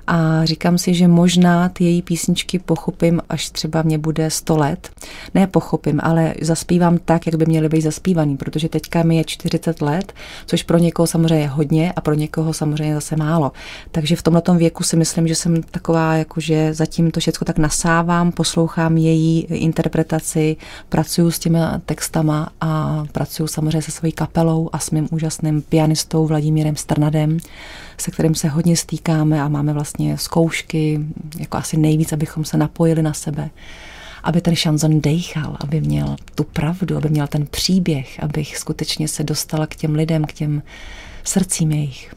a 0.06 0.44
říkám 0.44 0.78
si, 0.78 0.94
že 0.94 1.08
možná 1.08 1.68
ty 1.68 1.84
její 1.84 2.02
písničky 2.02 2.58
pochopím, 2.58 3.20
až 3.28 3.50
třeba 3.50 3.82
mě 3.82 3.98
bude 3.98 4.30
100 4.30 4.56
let. 4.56 4.90
Ne 5.34 5.46
pochopím, 5.46 6.00
ale 6.02 6.34
zaspívám 6.40 6.98
tak, 6.98 7.26
jak 7.26 7.34
by 7.34 7.46
měly 7.46 7.68
být 7.68 7.82
zaspívaný, 7.82 8.36
protože 8.36 8.68
teďka 8.68 9.02
mi 9.02 9.16
je 9.16 9.24
40 9.24 9.82
let, 9.82 10.12
což 10.46 10.62
pro 10.62 10.78
někoho 10.78 11.06
samozřejmě 11.06 11.44
je 11.44 11.48
hodně 11.48 11.92
a 11.92 12.00
pro 12.00 12.14
někoho 12.14 12.52
samozřejmě 12.52 12.94
zase 12.94 13.16
málo. 13.16 13.52
Takže 13.90 14.16
v 14.16 14.22
tomto 14.22 14.54
věku 14.54 14.82
si 14.82 14.96
myslím, 14.96 15.28
že 15.28 15.34
jsem 15.34 15.62
taková, 15.62 16.14
jakože 16.14 16.74
zatím 16.74 17.10
to 17.10 17.20
všechno 17.20 17.44
tak 17.44 17.58
nasávám, 17.58 18.32
poslouchám 18.32 18.96
její 18.96 19.40
interpretaci, 19.40 20.56
pracuju 20.88 21.30
s 21.30 21.38
těmi 21.38 21.58
textama 21.86 22.48
a 22.60 23.04
pracuju 23.12 23.46
samozřejmě 23.46 23.82
se 23.82 23.90
svojí 23.90 24.12
kapelou 24.12 24.70
a 24.72 24.78
s 24.78 24.90
mým 24.90 25.08
úžasným 25.10 25.62
pianistou 25.62 26.26
Vladimírem 26.26 26.76
Strnadem, 26.76 27.38
se 27.98 28.10
kterým 28.10 28.34
se 28.34 28.48
hodně 28.48 28.76
stýkáme 28.76 29.42
a 29.42 29.48
máme 29.48 29.72
vlastně 29.72 30.18
zkoušky, 30.18 31.00
jako 31.38 31.56
asi 31.56 31.76
nejvíc, 31.76 32.12
abychom 32.12 32.44
se 32.44 32.56
napojili 32.56 33.02
na 33.02 33.12
sebe. 33.12 33.50
aby 34.24 34.40
ten 34.40 34.54
šanzon 34.56 35.00
dejchal, 35.00 35.56
aby 35.60 35.80
měl 35.80 36.16
tu 36.34 36.44
pravdu, 36.44 36.96
aby 36.96 37.08
měl 37.08 37.26
ten 37.26 37.46
příběh, 37.46 38.22
abych 38.22 38.56
skutečně 38.58 39.08
se 39.08 39.24
dostala 39.24 39.66
k 39.66 39.76
těm 39.76 39.94
lidem, 39.94 40.24
k 40.24 40.32
těm 40.32 40.62
srdcím 41.24 41.72
jejich. 41.72 42.14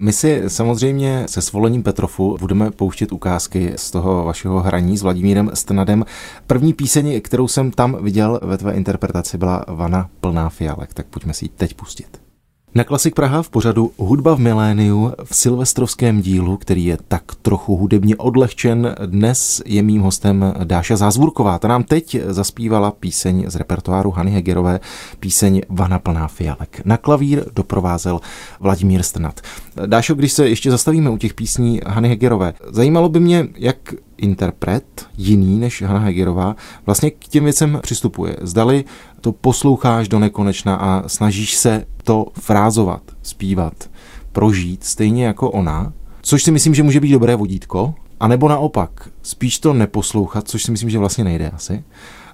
My 0.00 0.12
si 0.12 0.42
samozřejmě 0.48 1.24
se 1.28 1.42
svolením 1.42 1.82
Petrofu 1.82 2.36
budeme 2.40 2.70
pouštět 2.70 3.12
ukázky 3.12 3.72
z 3.76 3.90
toho 3.90 4.24
vašeho 4.24 4.60
hraní 4.60 4.98
s 4.98 5.02
Vladimírem 5.02 5.50
Strnadem. 5.54 6.04
První 6.46 6.72
píseň, 6.72 7.20
kterou 7.20 7.48
jsem 7.48 7.70
tam 7.70 8.04
viděl 8.04 8.40
ve 8.42 8.58
tvé 8.58 8.74
interpretaci, 8.74 9.38
byla 9.38 9.64
Vana 9.68 10.10
plná 10.20 10.48
fialek, 10.48 10.94
tak 10.94 11.06
pojďme 11.06 11.34
si 11.34 11.44
ji 11.44 11.48
teď 11.48 11.74
pustit. 11.74 12.27
Na 12.74 12.84
Klasik 12.84 13.14
Praha 13.14 13.42
v 13.42 13.50
pořadu 13.50 13.90
Hudba 13.98 14.34
v 14.34 14.38
miléniu 14.38 15.12
v 15.24 15.36
silvestrovském 15.36 16.20
dílu, 16.22 16.56
který 16.56 16.84
je 16.84 16.98
tak 17.08 17.22
trochu 17.42 17.76
hudebně 17.76 18.16
odlehčen, 18.16 18.94
dnes 19.06 19.62
je 19.66 19.82
mým 19.82 20.02
hostem 20.02 20.54
Dáša 20.64 20.96
Zázvurková. 20.96 21.58
Ta 21.58 21.68
nám 21.68 21.84
teď 21.84 22.16
zaspívala 22.26 22.90
píseň 22.90 23.44
z 23.48 23.56
repertoáru 23.56 24.10
Hany 24.10 24.30
Hegerové, 24.30 24.80
píseň 25.20 25.62
Vana 25.68 25.98
plná 25.98 26.28
fialek. 26.28 26.80
Na 26.84 26.96
klavír 26.96 27.44
doprovázel 27.54 28.20
Vladimír 28.60 29.02
Strnat. 29.02 29.40
Dášo, 29.86 30.14
když 30.14 30.32
se 30.32 30.48
ještě 30.48 30.70
zastavíme 30.70 31.10
u 31.10 31.16
těch 31.16 31.34
písní 31.34 31.80
Hany 31.86 32.08
Hegerové, 32.08 32.54
zajímalo 32.70 33.08
by 33.08 33.20
mě, 33.20 33.48
jak 33.56 33.94
interpret, 34.18 35.06
jiný 35.16 35.58
než 35.58 35.82
Hanna 35.82 36.00
Hegerová, 36.00 36.56
vlastně 36.86 37.10
k 37.10 37.18
těm 37.18 37.44
věcem 37.44 37.78
přistupuje. 37.82 38.36
Zdali 38.40 38.84
to 39.20 39.32
posloucháš 39.32 40.08
do 40.08 40.18
nekonečna 40.18 40.74
a 40.74 41.08
snažíš 41.08 41.54
se 41.54 41.84
to 42.04 42.26
frázovat, 42.32 43.02
zpívat, 43.22 43.90
prožít 44.32 44.84
stejně 44.84 45.26
jako 45.26 45.50
ona, 45.50 45.92
což 46.22 46.42
si 46.42 46.50
myslím, 46.50 46.74
že 46.74 46.82
může 46.82 47.00
být 47.00 47.12
dobré 47.12 47.36
vodítko, 47.36 47.94
a 48.20 48.28
nebo 48.28 48.48
naopak, 48.48 49.08
spíš 49.22 49.58
to 49.58 49.72
neposlouchat, 49.72 50.48
což 50.48 50.62
si 50.62 50.70
myslím, 50.70 50.90
že 50.90 50.98
vlastně 50.98 51.24
nejde 51.24 51.50
asi, 51.50 51.84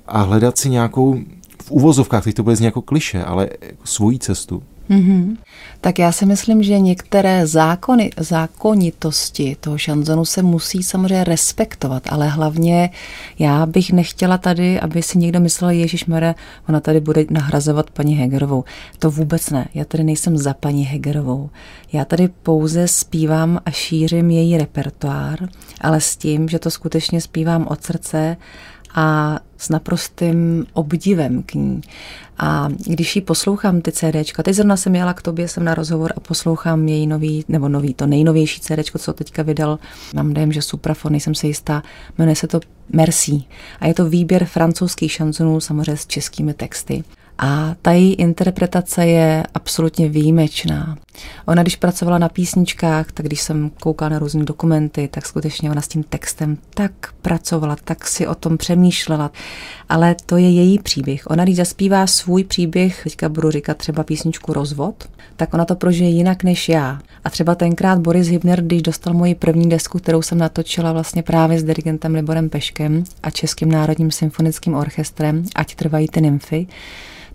a 0.07 0.23
hledat 0.23 0.59
si 0.59 0.71
nějakou, 0.71 1.17
v 1.65 1.71
uvozovkách, 1.71 2.25
teď 2.25 2.35
to 2.35 2.43
bude 2.43 2.57
z 2.57 2.61
jako 2.61 2.83
kliše, 2.83 3.25
ale 3.25 3.51
svoji 3.85 4.19
cestu. 4.19 4.63
Mm-hmm. 4.91 5.37
Tak 5.81 5.99
já 5.99 6.13
si 6.13 6.27
myslím, 6.27 6.63
že 6.63 6.81
některé 6.81 7.47
zákony, 7.47 8.11
zákonitosti 8.19 9.57
toho 9.61 9.79
šanzonu 9.79 10.25
se 10.25 10.43
musí 10.43 10.83
samozřejmě 10.83 11.25
respektovat, 11.25 12.03
ale 12.09 12.29
hlavně 12.29 12.91
já 13.39 13.67
bych 13.67 13.93
nechtěla 13.93 14.39
tady, 14.39 14.81
aby 14.81 15.03
si 15.03 15.19
někdo 15.19 15.41
myslel, 15.41 15.71
Ježíš 15.71 16.07
Mare, 16.07 16.35
ona 16.69 16.81
tady 16.81 17.01
bude 17.01 17.25
nahrazovat 17.31 17.91
paní 17.91 18.15
Hegerovou. 18.15 18.65
To 18.99 19.11
vůbec 19.11 19.51
ne. 19.51 19.69
Já 19.75 19.85
tady 19.85 20.05
nejsem 20.05 20.39
za 20.39 20.55
paní 20.55 20.85
Hegerovou. 20.85 21.51
Já 21.93 22.05
tady 22.05 22.29
pouze 22.29 22.89
zpívám 22.89 23.61
a 23.67 23.71
šířím 23.71 24.31
její 24.31 24.59
repertoár, 24.59 25.49
ale 25.81 26.01
s 26.01 26.17
tím, 26.17 26.49
že 26.49 26.59
to 26.59 26.71
skutečně 26.71 27.21
zpívám 27.21 27.67
od 27.67 27.85
srdce 27.85 28.37
a 28.95 29.39
s 29.59 29.69
naprostým 29.69 30.67
obdivem 30.73 31.43
k 31.43 31.55
ní. 31.55 31.81
A 32.39 32.69
když 32.87 33.17
ji 33.17 33.23
poslouchám 33.23 33.81
ty 33.81 33.93
CDčka, 33.93 34.43
teď 34.43 34.55
zrovna 34.55 34.77
jsem 34.77 34.95
jela 34.95 35.15
k 35.15 35.23
tobě, 35.23 35.49
jsem 35.49 35.65
na 35.65 35.75
rozhovor 35.75 36.13
a 36.17 36.21
poslouchám 36.21 36.89
její 36.89 37.07
nový, 37.07 37.45
nebo 37.49 37.69
nový, 37.69 37.95
to 37.95 38.07
nejnovější 38.07 38.61
CDčko, 38.61 38.99
co 38.99 39.13
teďka 39.13 39.43
vydal, 39.43 39.79
mám 40.15 40.35
dojem, 40.35 40.53
že 40.53 40.63
suprafon, 40.63 41.13
nejsem 41.13 41.35
si 41.35 41.47
jistá, 41.47 41.83
jmenuje 42.19 42.37
se 42.37 42.47
to 42.47 42.61
Merci. 42.93 43.43
A 43.81 43.87
je 43.87 43.95
to 43.95 44.09
výběr 44.09 44.45
francouzských 44.45 45.13
šanzonů, 45.13 45.61
samozřejmě 45.61 45.97
s 45.97 46.07
českými 46.07 46.55
texty. 46.55 47.05
A 47.39 47.75
ta 47.83 47.93
její 47.93 48.15
interpretace 48.15 49.07
je 49.07 49.43
absolutně 49.55 50.09
výjimečná. 50.09 50.97
Ona, 51.47 51.63
když 51.63 51.77
pracovala 51.77 52.19
na 52.19 52.29
písničkách, 52.29 53.13
tak 53.13 53.27
když 53.27 53.41
jsem 53.41 53.71
koukala 53.81 54.09
na 54.09 54.19
různé 54.19 54.45
dokumenty, 54.45 55.09
tak 55.13 55.27
skutečně 55.27 55.71
ona 55.71 55.81
s 55.81 55.89
tím 55.89 56.03
textem 56.03 56.59
tak 56.75 56.93
pracovala, 57.23 57.77
tak 57.85 58.07
si 58.07 58.27
o 58.27 58.35
tom 58.35 58.59
přemýšlela. 58.59 59.31
Ale 59.89 60.17
to 60.27 60.37
je 60.37 60.51
její 60.51 60.79
příběh. 60.79 61.23
Ona, 61.27 61.45
když 61.45 61.57
zaspívá 61.57 62.07
svůj 62.07 62.45
příběh, 62.45 63.03
teďka 63.03 63.29
budu 63.29 63.51
říkat 63.51 63.77
třeba 63.77 64.03
písničku 64.03 64.53
Rozvod, 64.53 65.09
tak 65.37 65.55
ona 65.55 65.65
to 65.65 65.75
prožije 65.75 66.11
jinak 66.11 66.45
než 66.45 66.69
já. 66.69 66.99
A 67.25 67.31
třeba 67.31 67.55
tenkrát 67.55 67.99
Boris 67.99 68.29
Hybner, 68.29 68.63
když 68.63 68.83
dostal 68.83 69.15
moji 69.15 69.35
první 69.35 69.69
desku, 69.69 69.99
kterou 69.99 70.23
jsem 70.23 70.39
natočila 70.39 70.93
vlastně 70.93 71.23
právě 71.23 71.59
s 71.59 71.65
dirigentem 71.65 72.15
Liborem 72.15 72.49
Peškem 72.49 73.05
a 73.23 73.31
Českým 73.31 73.73
národním 73.73 74.11
symfonickým 74.11 74.75
orchestrem, 74.75 75.45
ať 75.55 75.75
trvají 75.75 76.09
ty 76.09 76.21
nymfy, 76.21 76.67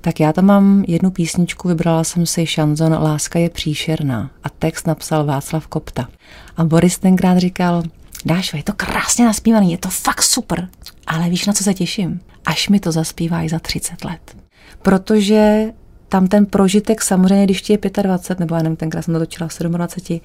tak 0.02 0.20
já 0.20 0.34
tam 0.34 0.46
mám 0.46 0.84
jednu 0.88 1.12
písničku, 1.12 1.68
vybrala 1.68 2.04
jsem 2.04 2.26
si 2.26 2.46
šanzon 2.46 2.94
Láska 2.94 3.40
je 3.40 3.50
příšerná 3.50 4.32
a 4.44 4.50
text 4.50 4.88
napsal 4.88 5.26
Václav 5.26 5.68
Kopta. 5.68 6.08
A 6.58 6.64
Boris 6.64 6.98
tenkrát 6.98 7.38
říkal, 7.38 7.84
Dáš, 8.26 8.54
je 8.54 8.64
to 8.64 8.74
krásně 8.74 9.26
naspívaný, 9.26 9.72
je 9.72 9.78
to 9.78 9.90
fakt 9.90 10.22
super, 10.22 10.70
ale 11.08 11.30
víš, 11.30 11.46
na 11.46 11.54
co 11.54 11.64
se 11.64 11.74
těším? 11.74 12.20
Až 12.46 12.70
mi 12.70 12.80
to 12.80 12.92
zaspívají 12.92 13.50
za 13.50 13.60
30 13.60 14.06
let. 14.06 14.38
Protože 14.82 15.66
tam 16.10 16.28
ten 16.28 16.46
prožitek 16.46 17.02
samozřejmě, 17.02 17.46
když 17.46 17.62
ti 17.62 17.74
je 17.74 18.04
25, 18.04 18.40
nebo 18.40 18.56
já 18.56 18.64
nevím, 18.64 18.76
tenkrát 18.76 19.02
jsem 19.02 19.14
to 19.14 19.20
točila 19.20 19.50
v 19.50 19.60
27, 19.60 20.22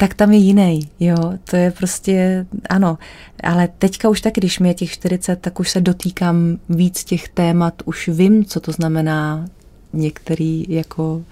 tak 0.00 0.14
tam 0.14 0.32
je 0.32 0.38
jiný, 0.38 0.88
jo, 1.00 1.16
to 1.50 1.56
je 1.56 1.70
prostě, 1.70 2.46
ano, 2.68 2.98
ale 3.42 3.68
teďka 3.78 4.08
už 4.08 4.20
taky, 4.20 4.40
když 4.40 4.58
mi 4.58 4.68
je 4.68 4.74
těch 4.74 4.90
40, 4.92 5.36
tak 5.36 5.60
už 5.60 5.70
se 5.70 5.80
dotýkám 5.80 6.58
víc 6.68 7.04
těch 7.04 7.28
témat, 7.28 7.82
už 7.84 8.08
vím, 8.08 8.44
co 8.44 8.60
to 8.60 8.72
znamená 8.72 9.46
některý 9.92 10.64
jako 10.68 11.22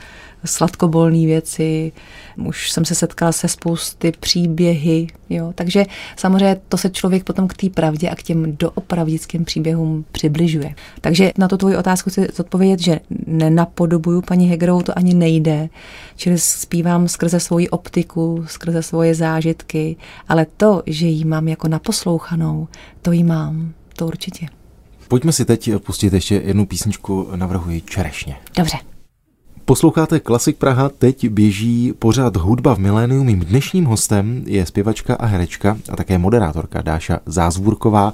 sladkobolné 0.44 1.26
věci, 1.26 1.92
už 2.36 2.70
jsem 2.70 2.84
se 2.84 2.94
setkala 2.94 3.32
se 3.32 3.48
spousty 3.48 4.12
příběhy, 4.20 5.06
jo, 5.30 5.52
takže 5.54 5.84
samozřejmě 6.16 6.60
to 6.68 6.76
se 6.76 6.90
člověk 6.90 7.24
potom 7.24 7.48
k 7.48 7.54
té 7.54 7.70
pravdě 7.70 8.08
a 8.08 8.14
k 8.14 8.22
těm 8.22 8.56
doopravdickým 8.56 9.44
příběhům 9.44 10.04
přibližuje. 10.12 10.74
Takže 11.00 11.32
na 11.38 11.48
to 11.48 11.56
tvoji 11.56 11.76
otázku 11.76 12.10
chci 12.10 12.28
zodpovědět, 12.34 12.80
že 12.80 13.00
nenapodobuju 13.26 14.22
paní 14.22 14.48
Hegerovou, 14.48 14.82
to 14.82 14.98
ani 14.98 15.14
nejde, 15.14 15.68
čili 16.16 16.38
zpívám 16.38 17.08
skrze 17.08 17.40
svoji 17.40 17.68
optiku, 17.68 18.44
skrze 18.46 18.82
svoje 18.82 19.14
zážitky, 19.14 19.96
ale 20.28 20.46
to, 20.56 20.82
že 20.86 21.06
ji 21.06 21.24
mám 21.24 21.48
jako 21.48 21.68
naposlouchanou, 21.68 22.68
to 23.02 23.12
ji 23.12 23.24
mám, 23.24 23.72
to 23.96 24.06
určitě. 24.06 24.46
Pojďme 25.08 25.32
si 25.32 25.44
teď 25.44 25.70
pustit 25.78 26.12
ještě 26.12 26.34
jednu 26.34 26.66
písničku, 26.66 27.28
navrhuji 27.36 27.80
Čerešně. 27.80 28.36
Dobře. 28.56 28.76
Posloucháte 29.68 30.20
Klasik 30.20 30.56
Praha, 30.56 30.88
teď 30.88 31.28
běží 31.28 31.92
pořád 31.98 32.36
hudba 32.36 32.74
v 32.74 32.78
miléniu. 32.78 33.24
Mým 33.24 33.40
dnešním 33.40 33.84
hostem 33.84 34.42
je 34.46 34.66
zpěvačka 34.66 35.14
a 35.14 35.26
herečka 35.26 35.78
a 35.92 35.96
také 35.96 36.18
moderátorka 36.18 36.82
Dáša 36.82 37.18
Zázvůrková. 37.26 38.12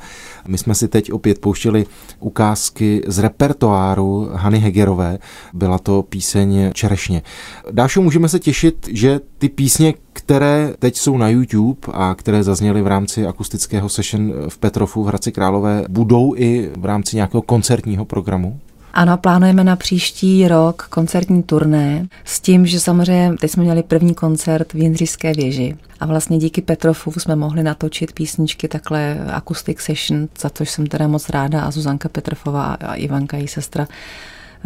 My 0.49 0.59
jsme 0.59 0.75
si 0.75 0.89
teď 0.89 1.13
opět 1.13 1.41
pouštěli 1.41 1.87
ukázky 2.21 3.03
z 3.07 3.19
repertoáru 3.19 4.29
Hany 4.33 4.59
Hegerové. 4.59 5.19
Byla 5.53 5.79
to 5.79 6.03
píseň 6.03 6.71
Čerešně. 6.73 7.23
Dášo, 7.71 8.03
můžeme 8.03 8.29
se 8.29 8.39
těšit, 8.39 8.89
že 8.93 9.21
ty 9.39 9.49
písně, 9.49 9.95
které 10.13 10.75
teď 10.79 10.97
jsou 10.97 11.17
na 11.17 11.29
YouTube 11.29 11.81
a 11.93 12.15
které 12.15 12.43
zazněly 12.43 12.83
v 12.83 12.87
rámci 12.87 13.27
akustického 13.27 13.89
session 13.89 14.33
v 14.49 14.59
Petrofu 14.59 15.05
v 15.05 15.07
Hradci 15.07 15.33
Králové, 15.33 15.85
budou 15.89 16.35
i 16.37 16.71
v 16.77 16.85
rámci 16.85 17.17
nějakého 17.17 17.43
koncertního 17.43 18.05
programu? 18.05 18.61
Ano, 18.97 19.17
plánujeme 19.19 19.65
na 19.65 19.77
příští 19.77 20.49
rok 20.49 20.87
koncertní 20.91 21.43
turné 21.43 22.07
s 22.25 22.41
tím, 22.41 22.67
že 22.67 22.81
samozřejmě 22.81 23.37
teď 23.41 23.51
jsme 23.51 23.63
měli 23.63 23.83
první 23.83 24.15
koncert 24.15 24.73
v 24.73 24.77
Jindřišské 24.77 25.33
věži. 25.33 25.77
A 26.01 26.07
vlastně 26.07 26.39
díky 26.39 26.63
Petrofu 26.63 27.13
jsme 27.13 27.37
mohli 27.37 27.63
natočit 27.63 28.13
písničky 28.13 28.69
takhle 28.69 29.19
acoustic 29.33 29.81
session, 29.81 30.29
za 30.39 30.51
což 30.51 30.71
jsem 30.71 30.87
teda 30.87 31.09
moc 31.09 31.29
ráda 31.29 31.63
a 31.63 31.71
Zuzanka 31.71 32.09
Petrofová 32.09 32.75
a 32.75 32.95
Ivanka, 32.95 33.37
její 33.37 33.49
sestra, 33.49 33.87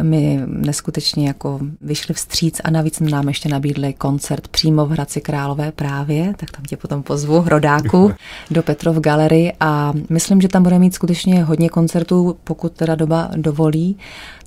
mi 0.03 0.41
neskutečně 0.47 1.27
jako 1.27 1.59
vyšli 1.81 2.13
vstříc 2.13 2.61
a 2.63 2.71
navíc 2.71 2.99
nám 2.99 3.27
ještě 3.27 3.49
nabídli 3.49 3.93
koncert 3.93 4.47
přímo 4.47 4.85
v 4.85 4.89
Hradci 4.89 5.21
Králové 5.21 5.71
právě, 5.71 6.33
tak 6.37 6.51
tam 6.51 6.63
tě 6.63 6.77
potom 6.77 7.03
pozvu, 7.03 7.43
rodáku, 7.47 8.11
do 8.51 8.63
Petrov 8.63 8.97
Galery 8.97 9.53
a 9.59 9.93
myslím, 10.09 10.41
že 10.41 10.47
tam 10.47 10.63
bude 10.63 10.79
mít 10.79 10.93
skutečně 10.93 11.43
hodně 11.43 11.69
koncertů, 11.69 12.37
pokud 12.43 12.71
teda 12.71 12.95
doba 12.95 13.29
dovolí. 13.35 13.97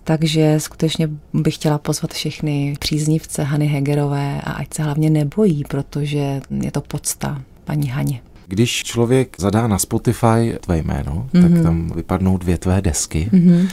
Takže 0.04 0.60
skutečně 0.60 1.08
bych 1.32 1.54
chtěla 1.54 1.78
pozvat 1.78 2.12
všechny 2.12 2.76
příznivce 2.78 3.42
Hany 3.42 3.66
Hegerové 3.66 4.40
a 4.44 4.52
ať 4.52 4.74
se 4.74 4.82
hlavně 4.82 5.10
nebojí, 5.10 5.64
protože 5.68 6.40
je 6.60 6.70
to 6.70 6.80
podsta 6.80 7.42
paní 7.64 7.88
Haně. 7.88 8.20
Když 8.46 8.84
člověk 8.84 9.36
zadá 9.38 9.66
na 9.66 9.78
Spotify 9.78 10.56
tvé 10.60 10.78
jméno, 10.78 11.28
mm-hmm. 11.34 11.42
tak 11.42 11.50
mhm. 11.50 11.62
tam 11.62 11.92
vypadnou 11.96 12.38
dvě 12.38 12.58
tvé 12.58 12.82
desky. 12.82 13.28
Mm-hmm. 13.32 13.68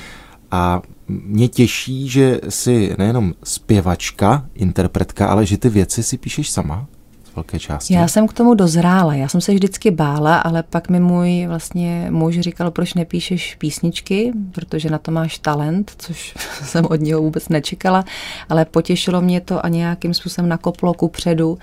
A 0.52 0.82
mě 1.10 1.48
těší, 1.48 2.10
že 2.10 2.40
jsi 2.50 2.96
nejenom 2.98 3.34
zpěvačka, 3.44 4.46
interpretka, 4.56 5.28
ale 5.28 5.46
že 5.46 5.58
ty 5.58 5.70
věci 5.70 6.04
si 6.04 6.18
píšeš 6.18 6.50
sama. 6.50 6.88
Velké 7.36 7.60
části. 7.60 7.94
Já 7.94 8.08
jsem 8.08 8.28
k 8.28 8.34
tomu 8.34 8.54
dozrála. 8.54 9.14
Já 9.14 9.28
jsem 9.28 9.42
se 9.42 9.54
vždycky 9.54 9.92
bála, 9.92 10.38
ale 10.38 10.64
pak 10.64 10.90
mi 10.90 11.00
můj 11.00 11.46
vlastně 11.48 12.08
muž 12.10 12.40
říkal, 12.40 12.72
proč 12.72 12.94
nepíšeš 12.94 13.56
písničky, 13.56 14.34
protože 14.52 14.90
na 14.90 14.98
to 14.98 15.12
máš 15.12 15.38
talent, 15.38 15.92
což 15.98 16.36
jsem 16.64 16.86
od 16.86 17.02
něho 17.02 17.22
vůbec 17.22 17.50
nečekala, 17.50 18.06
ale 18.50 18.66
potěšilo 18.66 19.22
mě 19.22 19.42
to 19.42 19.66
a 19.66 19.70
nějakým 19.70 20.14
způsobem 20.14 20.50
nakoplo 20.50 20.94
ku 20.94 21.08
předu, 21.08 21.58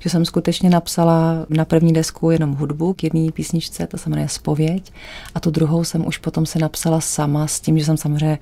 že 0.00 0.10
jsem 0.10 0.24
skutečně 0.24 0.70
napsala 0.70 1.46
na 1.48 1.64
první 1.64 1.92
desku 1.92 2.30
jenom 2.30 2.54
hudbu 2.54 2.92
k 2.94 3.04
jedné 3.04 3.32
písničce, 3.32 3.86
to 3.86 3.98
se 3.98 4.10
jmenuje 4.10 4.28
Spověď, 4.28 4.92
a 5.34 5.40
tu 5.40 5.50
druhou 5.50 5.84
jsem 5.84 6.06
už 6.06 6.18
potom 6.18 6.46
se 6.46 6.58
napsala 6.58 7.00
sama 7.00 7.46
s 7.46 7.60
tím, 7.60 7.78
že 7.78 7.84
jsem 7.84 7.96
samozřejmě 7.96 8.38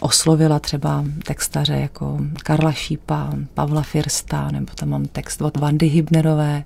oslovila 0.00 0.58
třeba 0.58 1.04
textaře 1.26 1.74
jako 1.74 2.18
Karla 2.42 2.72
Šípa, 2.72 3.30
Pavla 3.54 3.82
Firsta, 3.82 4.50
nebo 4.50 4.66
tam 4.74 4.88
mám 4.88 5.04
text 5.04 5.42
od 5.42 5.56
Vandy 5.56 5.86
Hybnerové. 6.20 6.64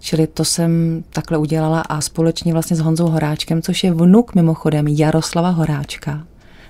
Čili 0.00 0.26
to 0.26 0.44
jsem 0.44 1.04
takhle 1.10 1.38
udělala 1.38 1.80
a 1.80 2.00
společně 2.00 2.52
vlastně 2.52 2.76
s 2.76 2.80
Honzou 2.80 3.08
Horáčkem, 3.08 3.62
což 3.62 3.84
je 3.84 3.92
vnuk 3.92 4.34
mimochodem 4.34 4.88
Jaroslava 4.88 5.48
Horáčka, 5.50 6.24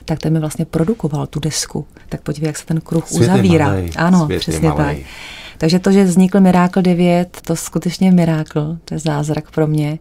tak 0.05 0.19
ten 0.19 0.33
mi 0.33 0.41
vlastně 0.41 0.65
produkoval 0.65 1.27
tu 1.27 1.41
desku. 1.41 1.87
Tak 2.09 2.21
podívej, 2.21 2.47
jak 2.47 2.59
se 2.59 2.67
ten 2.67 2.81
kruh 2.81 3.13
uzavírá. 3.13 3.67
malej, 3.67 3.91
ano, 3.97 4.29
přesně 4.39 4.73
tak. 4.73 4.97
Takže 5.59 5.79
to, 5.79 5.93
že 5.93 6.05
vznikl 6.05 6.41
Miracle 6.41 6.83
9, 6.83 7.39
to 7.47 7.57
skutečně 7.57 8.09
je 8.09 8.13
Miracle, 8.13 8.77
to 8.85 8.95
je 8.95 8.99
zázrak 8.99 9.51
pro 9.51 9.67
mě. 9.67 9.99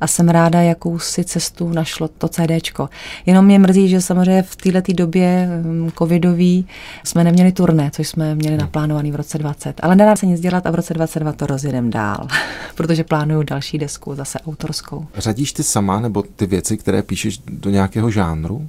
A 0.00 0.06
jsem 0.06 0.28
ráda, 0.28 0.60
jakou 0.60 0.98
si 0.98 1.24
cestu 1.24 1.68
našlo 1.68 2.08
to 2.08 2.28
CDčko. 2.28 2.88
Jenom 3.26 3.44
mě 3.44 3.58
mrzí, 3.58 3.88
že 3.88 4.00
samozřejmě 4.00 4.42
v 4.42 4.56
této 4.56 4.92
době 4.92 5.48
hm, 5.48 5.90
covidový 5.98 6.66
jsme 7.04 7.24
neměli 7.24 7.52
turné, 7.52 7.90
což 7.92 8.08
jsme 8.08 8.34
měli 8.34 8.56
naplánovaný 8.56 9.12
v 9.12 9.16
roce 9.16 9.38
20. 9.38 9.80
Ale 9.82 9.96
nedá 9.96 10.16
se 10.16 10.26
nic 10.26 10.40
dělat 10.40 10.66
a 10.66 10.70
v 10.70 10.74
roce 10.74 10.94
22 10.94 11.32
to 11.32 11.46
rozjedem 11.46 11.90
dál, 11.90 12.26
protože 12.74 13.04
plánuju 13.04 13.42
další 13.42 13.78
desku, 13.78 14.14
zase 14.14 14.38
autorskou. 14.40 15.06
Řadíš 15.16 15.52
ty 15.52 15.62
sama 15.62 16.00
nebo 16.00 16.22
ty 16.22 16.46
věci, 16.46 16.76
které 16.76 17.02
píšeš 17.02 17.38
do 17.46 17.70
nějakého 17.70 18.10
žánru? 18.10 18.68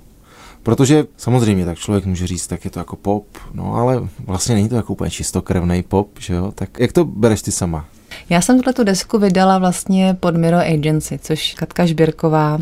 Protože 0.64 1.06
samozřejmě 1.18 1.66
tak 1.66 1.78
člověk 1.78 2.06
může 2.06 2.28
říct, 2.28 2.48
tak 2.48 2.66
je 2.66 2.72
to 2.72 2.80
jako 2.80 2.96
pop, 2.96 3.26
no 3.54 3.76
ale 3.76 4.02
vlastně 4.26 4.56
není 4.56 4.70
to 4.70 4.76
jako 4.76 4.94
úplně 4.94 5.12
čistokrevný 5.12 5.84
pop, 5.84 6.08
že 6.20 6.34
jo? 6.34 6.52
Tak 6.56 6.80
jak 6.80 6.92
to 6.92 7.06
bereš 7.06 7.42
ty 7.42 7.52
sama? 7.52 7.86
Já 8.30 8.42
jsem 8.42 8.58
tuhle 8.58 8.74
tu 8.74 8.84
desku 8.84 9.20
vydala 9.20 9.58
vlastně 9.58 10.18
pod 10.20 10.38
Miro 10.38 10.58
Agency, 10.58 11.20
což 11.22 11.54
Katka 11.54 11.86
Žbirková, 11.86 12.60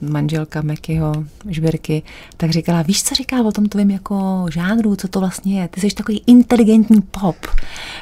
manželka 0.00 0.62
Mekyho 0.62 1.12
Žbirky, 1.48 2.02
tak 2.36 2.50
říkala, 2.50 2.82
víš, 2.82 3.02
co 3.02 3.14
říká 3.14 3.42
o 3.42 3.52
tom 3.52 3.66
tvým 3.66 3.90
jako 3.90 4.46
žánru, 4.50 4.96
co 4.96 5.08
to 5.08 5.20
vlastně 5.20 5.60
je? 5.60 5.68
Ty 5.68 5.80
jsi 5.80 5.90
takový 5.90 6.22
inteligentní 6.26 7.00
pop. 7.00 7.36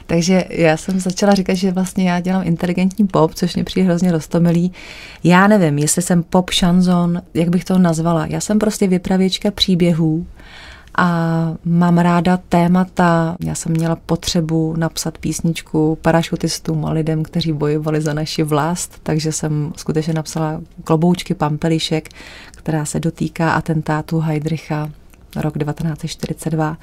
Takže 0.06 0.44
já 0.50 0.76
jsem 0.76 1.00
začala 1.00 1.34
říkat, 1.34 1.54
že 1.54 1.70
vlastně 1.70 2.10
já 2.10 2.20
dělám 2.20 2.46
inteligentní 2.46 3.06
pop, 3.06 3.34
což 3.34 3.54
mě 3.54 3.64
přijde 3.64 3.86
hrozně 3.86 4.12
roztomilý. 4.12 4.72
Já 5.24 5.46
nevím, 5.46 5.78
jestli 5.78 6.02
jsem 6.02 6.22
pop 6.22 6.50
šanzon, 6.50 7.22
jak 7.34 7.48
bych 7.48 7.64
to 7.64 7.78
nazvala. 7.78 8.26
Já 8.26 8.40
jsem 8.40 8.58
prostě 8.58 8.86
vypravěčka 8.86 9.50
příběhů, 9.50 10.26
a 10.98 11.54
mám 11.64 11.98
ráda 11.98 12.36
témata. 12.48 13.36
Já 13.40 13.54
jsem 13.54 13.72
měla 13.72 13.96
potřebu 13.96 14.74
napsat 14.76 15.18
písničku 15.18 15.98
parašutistům 16.02 16.84
a 16.84 16.90
lidem, 16.90 17.22
kteří 17.22 17.52
bojovali 17.52 18.00
za 18.00 18.14
naši 18.14 18.42
vlast, 18.42 18.98
takže 19.02 19.32
jsem 19.32 19.72
skutečně 19.76 20.14
napsala 20.14 20.60
kloboučky 20.84 21.34
Pampelišek, 21.34 22.08
která 22.52 22.84
se 22.84 23.00
dotýká 23.00 23.52
atentátu 23.52 24.18
Heidricha 24.18 24.90
rok 25.36 25.58
1942. 25.58 26.76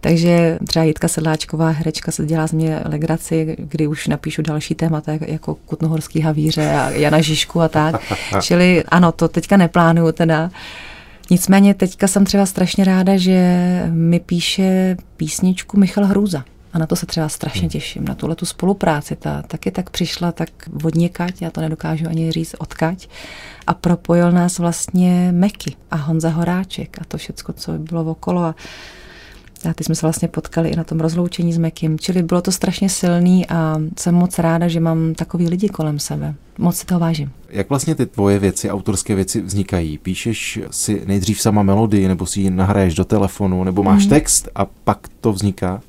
Takže 0.00 0.58
třeba 0.66 0.84
Jitka 0.84 1.08
Sedláčková, 1.08 1.68
herečka, 1.68 2.12
se 2.12 2.26
dělá 2.26 2.46
z 2.46 2.52
mě 2.52 2.80
legraci, 2.84 3.56
kdy 3.58 3.86
už 3.86 4.06
napíšu 4.06 4.42
další 4.42 4.74
témata, 4.74 5.12
jako 5.26 5.54
Kutnohorský 5.54 6.20
havíře 6.20 6.70
a 6.70 6.90
Jana 6.90 7.20
Žižku 7.20 7.60
a 7.60 7.68
tak. 7.68 8.02
Čili 8.42 8.84
ano, 8.88 9.12
to 9.12 9.28
teďka 9.28 9.56
neplánuju 9.56 10.12
teda. 10.12 10.50
Nicméně 11.30 11.74
teďka 11.74 12.08
jsem 12.08 12.24
třeba 12.24 12.46
strašně 12.46 12.84
ráda, 12.84 13.16
že 13.16 13.82
mi 13.92 14.20
píše 14.20 14.96
písničku 15.16 15.76
Michal 15.76 16.04
Hrůza. 16.04 16.44
A 16.72 16.78
na 16.78 16.86
to 16.86 16.96
se 16.96 17.06
třeba 17.06 17.28
strašně 17.28 17.68
těším, 17.68 18.04
na 18.04 18.14
tuhle 18.14 18.36
tu 18.36 18.46
spolupráci. 18.46 19.16
Ta 19.16 19.42
taky 19.42 19.70
tak 19.70 19.90
přišla 19.90 20.32
tak 20.32 20.48
odněkať, 20.84 21.42
já 21.42 21.50
to 21.50 21.60
nedokážu 21.60 22.08
ani 22.08 22.32
říct 22.32 22.54
odkať. 22.58 23.08
A 23.66 23.74
propojil 23.74 24.32
nás 24.32 24.58
vlastně 24.58 25.32
Meky 25.32 25.76
a 25.90 25.96
Honza 25.96 26.28
Horáček 26.28 26.98
a 27.00 27.04
to 27.08 27.18
všecko, 27.18 27.52
co 27.52 27.72
bylo 27.72 28.04
okolo. 28.04 28.42
A 28.42 28.54
a 29.70 29.74
ty 29.74 29.84
jsme 29.84 29.94
se 29.94 30.06
vlastně 30.06 30.28
potkali 30.28 30.68
i 30.68 30.76
na 30.76 30.84
tom 30.84 31.00
rozloučení 31.00 31.52
s 31.52 31.58
Mekim, 31.58 31.98
čili 31.98 32.22
bylo 32.22 32.42
to 32.42 32.52
strašně 32.52 32.88
silný 32.88 33.46
a 33.48 33.76
jsem 33.98 34.14
moc 34.14 34.38
ráda, 34.38 34.68
že 34.68 34.80
mám 34.80 35.14
takový 35.14 35.48
lidi 35.48 35.68
kolem 35.68 35.98
sebe. 35.98 36.34
Moc 36.58 36.76
si 36.76 36.86
toho 36.86 37.00
vážím. 37.00 37.30
Jak 37.50 37.68
vlastně 37.68 37.94
ty 37.94 38.06
tvoje 38.06 38.38
věci, 38.38 38.70
autorské 38.70 39.14
věci 39.14 39.40
vznikají? 39.40 39.98
Píšeš 39.98 40.60
si 40.70 41.02
nejdřív 41.06 41.40
sama 41.40 41.62
melodii, 41.62 42.08
nebo 42.08 42.26
si 42.26 42.40
ji 42.40 42.50
nahraješ 42.50 42.94
do 42.94 43.04
telefonu, 43.04 43.64
nebo 43.64 43.82
máš 43.82 44.04
mm. 44.04 44.10
text 44.10 44.48
a 44.54 44.64
pak 44.84 44.98
to 45.20 45.32
vzniká? 45.32 45.80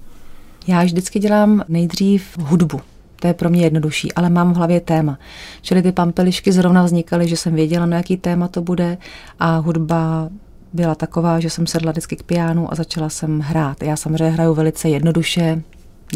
Já 0.67 0.83
vždycky 0.83 1.19
dělám 1.19 1.63
nejdřív 1.67 2.37
hudbu. 2.37 2.81
To 3.19 3.27
je 3.27 3.33
pro 3.33 3.49
mě 3.49 3.61
jednodušší, 3.61 4.13
ale 4.13 4.29
mám 4.29 4.53
v 4.53 4.55
hlavě 4.55 4.79
téma. 4.79 5.19
Čili 5.61 5.81
ty 5.81 5.91
pampelišky 5.91 6.51
zrovna 6.51 6.83
vznikaly, 6.83 7.27
že 7.27 7.37
jsem 7.37 7.55
věděla, 7.55 7.85
na 7.85 7.97
jaký 7.97 8.17
téma 8.17 8.47
to 8.47 8.61
bude 8.61 8.97
a 9.39 9.57
hudba 9.57 10.29
byla 10.73 10.95
taková, 10.95 11.39
že 11.39 11.49
jsem 11.49 11.67
sedla 11.67 11.91
vždycky 11.91 12.15
k 12.15 12.23
pianu 12.23 12.71
a 12.71 12.75
začala 12.75 13.09
jsem 13.09 13.39
hrát. 13.39 13.83
Já 13.83 13.95
samozřejmě 13.95 14.29
hraju 14.29 14.53
velice 14.53 14.89
jednoduše, 14.89 15.61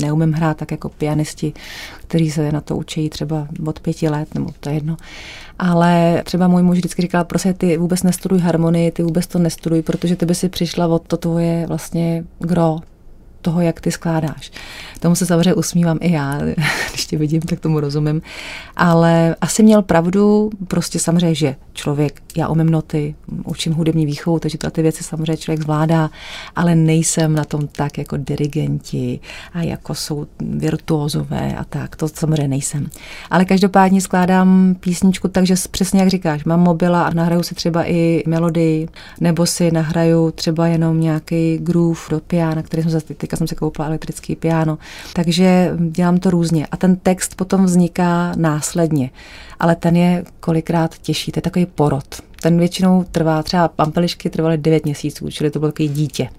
neumím 0.01 0.33
hrát 0.33 0.57
tak 0.57 0.71
jako 0.71 0.89
pianisti, 0.89 1.53
kteří 2.07 2.31
se 2.31 2.51
na 2.51 2.61
to 2.61 2.75
učí 2.75 3.09
třeba 3.09 3.47
od 3.65 3.79
pěti 3.79 4.09
let, 4.09 4.35
nebo 4.35 4.49
to 4.59 4.69
je 4.69 4.75
jedno. 4.75 4.97
Ale 5.59 6.21
třeba 6.25 6.47
můj 6.47 6.63
muž 6.63 6.77
vždycky 6.77 7.01
říkal, 7.01 7.25
prostě 7.25 7.53
ty 7.53 7.77
vůbec 7.77 8.03
nestuduj 8.03 8.39
harmonii, 8.39 8.91
ty 8.91 9.03
vůbec 9.03 9.27
to 9.27 9.39
nestuduj, 9.39 9.81
protože 9.81 10.15
ty 10.15 10.25
by 10.25 10.35
si 10.35 10.49
přišla 10.49 10.87
od 10.87 11.07
to 11.07 11.17
tvoje 11.17 11.65
vlastně 11.67 12.23
gro, 12.39 12.79
toho, 13.43 13.61
jak 13.61 13.81
ty 13.81 13.91
skládáš. 13.91 14.51
Tomu 14.99 15.15
se 15.15 15.25
samozřejmě 15.25 15.53
usmívám 15.53 15.97
i 16.01 16.11
já, 16.11 16.39
když 16.89 17.05
tě 17.05 17.17
vidím, 17.17 17.41
tak 17.41 17.59
tomu 17.59 17.79
rozumím. 17.79 18.21
Ale 18.75 19.35
asi 19.41 19.63
měl 19.63 19.81
pravdu, 19.81 20.49
prostě 20.67 20.99
samozřejmě, 20.99 21.35
že 21.35 21.55
člověk, 21.73 22.21
já 22.37 22.47
umím 22.47 22.69
noty, 22.69 23.15
učím 23.45 23.73
hudební 23.73 24.05
výchovu, 24.05 24.39
takže 24.39 24.57
to 24.57 24.71
ty 24.71 24.81
věci 24.81 25.03
samozřejmě 25.03 25.37
člověk 25.37 25.61
zvládá, 25.61 26.09
ale 26.55 26.75
nejsem 26.75 27.35
na 27.35 27.43
tom 27.43 27.67
tak 27.67 27.97
jako 27.97 28.17
dirigenti 28.17 29.19
a 29.53 29.61
jako 29.61 29.95
jsou 29.95 30.27
virtuózové 30.39 31.55
a 31.55 31.63
tak, 31.63 31.95
to 31.95 32.07
samozřejmě 32.07 32.47
nejsem. 32.47 32.89
Ale 33.31 33.45
každopádně 33.45 34.01
skládám 34.01 34.75
písničku 34.79 35.27
takže 35.27 35.55
přesně 35.71 35.99
jak 35.99 36.09
říkáš, 36.09 36.43
mám 36.43 36.59
mobila 36.59 37.03
a 37.03 37.13
nahraju 37.13 37.43
si 37.43 37.55
třeba 37.55 37.89
i 37.89 38.23
melodii, 38.27 38.87
nebo 39.19 39.45
si 39.45 39.71
nahraju 39.71 40.31
třeba 40.31 40.67
jenom 40.67 40.99
nějaký 40.99 41.57
groove 41.57 41.99
do 42.09 42.19
piana, 42.19 42.63
který 42.63 42.83
jsem 42.83 42.91
zase, 42.91 43.13
teďka 43.33 43.37
jsem 43.37 43.47
si 43.47 43.55
koupila 43.55 43.87
elektrický 43.87 44.35
piano, 44.35 44.77
takže 45.13 45.71
dělám 45.89 46.17
to 46.17 46.29
různě 46.29 46.67
a 46.71 46.77
ten 46.77 46.95
text 46.95 47.35
potom 47.35 47.65
vzniká 47.65 48.33
následně, 48.35 49.09
ale 49.59 49.75
ten 49.75 49.95
je 49.95 50.23
kolikrát 50.39 50.97
těžší, 50.97 51.31
to 51.31 51.37
je 51.37 51.41
takový 51.41 51.65
porod. 51.65 52.21
Ten 52.43 52.59
většinou 52.59 53.05
trvá, 53.11 53.43
třeba 53.43 53.67
pampelišky 53.67 54.29
trvaly 54.29 54.57
9 54.57 54.85
měsíců, 54.85 55.29
čili 55.29 55.51
to 55.51 55.59
bylo 55.59 55.71
takový 55.71 55.89
dítě. 55.89 56.29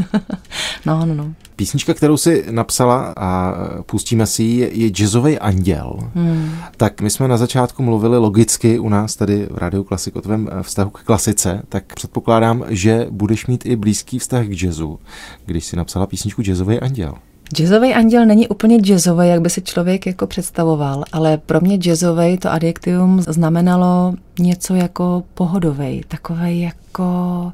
no, 0.86 1.06
no, 1.06 1.14
no. 1.14 1.34
Písnička, 1.56 1.94
kterou 1.94 2.16
si 2.16 2.44
napsala 2.50 3.14
a 3.16 3.54
pustíme 3.86 4.26
si 4.26 4.42
ji, 4.42 4.70
je 4.72 4.88
Jazzový 4.88 5.38
anděl. 5.38 5.98
Hmm. 6.14 6.50
Tak 6.76 7.00
my 7.00 7.10
jsme 7.10 7.28
na 7.28 7.36
začátku 7.36 7.82
mluvili 7.82 8.18
logicky 8.18 8.78
u 8.78 8.88
nás 8.88 9.16
tady 9.16 9.46
v 9.50 9.58
Rádiu 9.58 9.84
Klasik 9.84 10.16
o 10.16 10.20
tvém 10.20 10.50
vztahu 10.62 10.90
k 10.90 11.02
klasice, 11.02 11.62
tak 11.68 11.94
předpokládám, 11.94 12.64
že 12.68 13.06
budeš 13.10 13.46
mít 13.46 13.66
i 13.66 13.76
blízký 13.76 14.18
vztah 14.18 14.46
k 14.46 14.62
jazzu, 14.62 14.98
když 15.46 15.64
si 15.64 15.76
napsala 15.76 16.06
písničku 16.06 16.42
Jazzový 16.42 16.80
anděl. 16.80 17.14
Jazzový 17.54 17.94
anděl 17.94 18.26
není 18.26 18.48
úplně 18.48 18.78
jazzový, 18.78 19.28
jak 19.28 19.40
by 19.40 19.50
si 19.50 19.62
člověk 19.62 20.06
jako 20.06 20.26
představoval, 20.26 21.04
ale 21.12 21.36
pro 21.36 21.60
mě 21.60 21.76
jazzový 21.76 22.38
to 22.38 22.50
adjektivum 22.50 23.22
znamenalo 23.22 24.14
něco 24.38 24.74
jako 24.74 25.22
pohodový, 25.34 26.02
takový 26.08 26.60
jako 26.60 27.52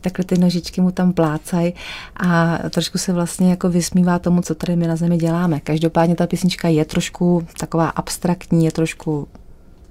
takhle 0.00 0.24
ty 0.24 0.38
nožičky 0.38 0.80
mu 0.80 0.90
tam 0.90 1.12
plácají 1.12 1.74
a 2.16 2.58
trošku 2.70 2.98
se 2.98 3.12
vlastně 3.12 3.50
jako 3.50 3.68
vysmívá 3.68 4.18
tomu, 4.18 4.42
co 4.42 4.54
tady 4.54 4.76
my 4.76 4.86
na 4.86 4.96
zemi 4.96 5.16
děláme. 5.16 5.60
Každopádně 5.60 6.14
ta 6.14 6.26
písnička 6.26 6.68
je 6.68 6.84
trošku 6.84 7.46
taková 7.58 7.88
abstraktní, 7.88 8.64
je 8.64 8.72
trošku 8.72 9.28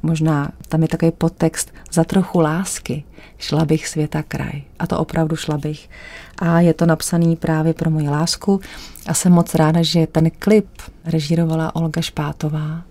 možná 0.03 0.51
tam 0.69 0.81
je 0.81 0.87
takový 0.87 1.11
podtext 1.11 1.73
za 1.91 2.03
trochu 2.03 2.39
lásky. 2.39 3.03
Šla 3.37 3.65
bych 3.65 3.87
světa 3.87 4.23
kraj. 4.23 4.61
A 4.79 4.87
to 4.87 4.99
opravdu 4.99 5.35
šla 5.35 5.57
bych. 5.57 5.89
A 6.37 6.59
je 6.59 6.73
to 6.73 6.85
napsaný 6.85 7.35
právě 7.35 7.73
pro 7.73 7.89
moji 7.89 8.09
lásku. 8.09 8.61
A 9.07 9.13
jsem 9.13 9.31
moc 9.31 9.55
ráda, 9.55 9.83
že 9.83 10.07
ten 10.07 10.31
klip 10.39 10.67
režírovala 11.05 11.75
Olga 11.75 12.01
Špátová. 12.01 12.81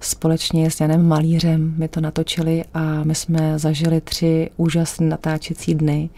Společně 0.00 0.70
s 0.70 0.80
Janem 0.80 1.08
Malířem 1.08 1.74
my 1.76 1.88
to 1.88 2.00
natočili 2.00 2.64
a 2.74 3.04
my 3.04 3.14
jsme 3.14 3.58
zažili 3.58 4.00
tři 4.00 4.50
úžasné 4.56 5.08
natáčecí 5.08 5.74
dny. 5.74 6.10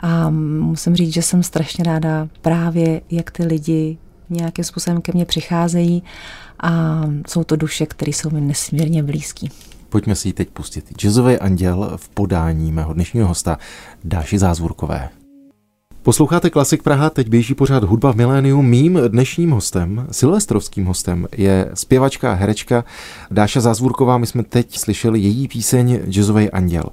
A 0.00 0.30
musím 0.60 0.96
říct, 0.96 1.14
že 1.14 1.22
jsem 1.22 1.42
strašně 1.42 1.84
ráda 1.84 2.28
právě, 2.42 3.00
jak 3.10 3.30
ty 3.30 3.44
lidi 3.44 3.98
nějakým 4.30 4.64
způsobem 4.64 5.00
ke 5.00 5.12
mně 5.12 5.24
přicházejí 5.24 6.02
a 6.60 7.02
jsou 7.28 7.44
to 7.44 7.56
duše, 7.56 7.86
které 7.86 8.10
jsou 8.10 8.30
mi 8.30 8.40
nesmírně 8.40 9.02
blízký. 9.02 9.50
Pojďme 9.88 10.14
si 10.14 10.28
ji 10.28 10.32
teď 10.32 10.48
pustit. 10.48 10.92
Jazzový 10.96 11.38
anděl 11.38 11.92
v 11.96 12.08
podání 12.08 12.72
mého 12.72 12.92
dnešního 12.92 13.28
hosta 13.28 13.58
Dáši 14.04 14.38
Zázvurkové. 14.38 15.08
Posloucháte 16.04 16.50
Klasik 16.50 16.82
Praha, 16.82 17.10
teď 17.10 17.28
běží 17.28 17.54
pořád 17.54 17.84
hudba 17.84 18.12
v 18.12 18.16
miléniu. 18.16 18.62
Mým 18.62 19.00
dnešním 19.08 19.50
hostem, 19.50 20.06
silvestrovským 20.10 20.84
hostem, 20.84 21.26
je 21.36 21.70
zpěvačka 21.74 22.32
a 22.32 22.34
herečka 22.34 22.84
Dáša 23.30 23.60
Zázvurková. 23.60 24.18
My 24.18 24.26
jsme 24.26 24.42
teď 24.42 24.78
slyšeli 24.78 25.20
její 25.20 25.48
píseň 25.48 26.00
Jazzový 26.08 26.50
anděl. 26.50 26.84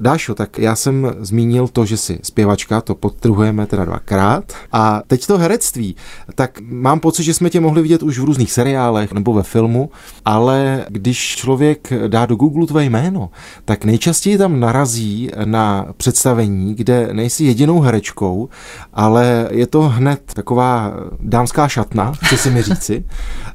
Dášo, 0.00 0.34
tak 0.34 0.58
já 0.58 0.76
jsem 0.76 1.14
zmínil 1.20 1.68
to, 1.68 1.86
že 1.86 1.96
jsi 1.96 2.18
zpěvačka, 2.22 2.80
to 2.80 2.94
podtrhujeme 2.94 3.66
teda 3.66 3.84
dvakrát. 3.84 4.52
A 4.72 5.02
teď 5.06 5.26
to 5.26 5.38
herectví, 5.38 5.96
tak 6.34 6.58
mám 6.60 7.00
pocit, 7.00 7.22
že 7.22 7.34
jsme 7.34 7.50
tě 7.50 7.60
mohli 7.60 7.82
vidět 7.82 8.02
už 8.02 8.18
v 8.18 8.24
různých 8.24 8.52
seriálech 8.52 9.12
nebo 9.12 9.32
ve 9.32 9.42
filmu, 9.42 9.90
ale 10.24 10.86
když 10.88 11.36
člověk 11.36 11.92
dá 12.08 12.26
do 12.26 12.36
Google 12.36 12.66
tvé 12.66 12.84
jméno, 12.84 13.30
tak 13.64 13.84
nejčastěji 13.84 14.38
tam 14.38 14.60
narazí 14.60 15.30
na 15.44 15.86
představení, 15.96 16.74
kde 16.74 17.08
nejsi 17.12 17.44
jedinou 17.44 17.80
herečkou, 17.80 18.48
ale 18.92 19.48
je 19.50 19.66
to 19.66 19.82
hned 19.82 20.20
taková 20.34 20.92
dámská 21.20 21.68
šatna, 21.68 22.12
chci 22.12 22.36
si 22.38 22.50
mi 22.50 22.62
říci. 22.62 23.04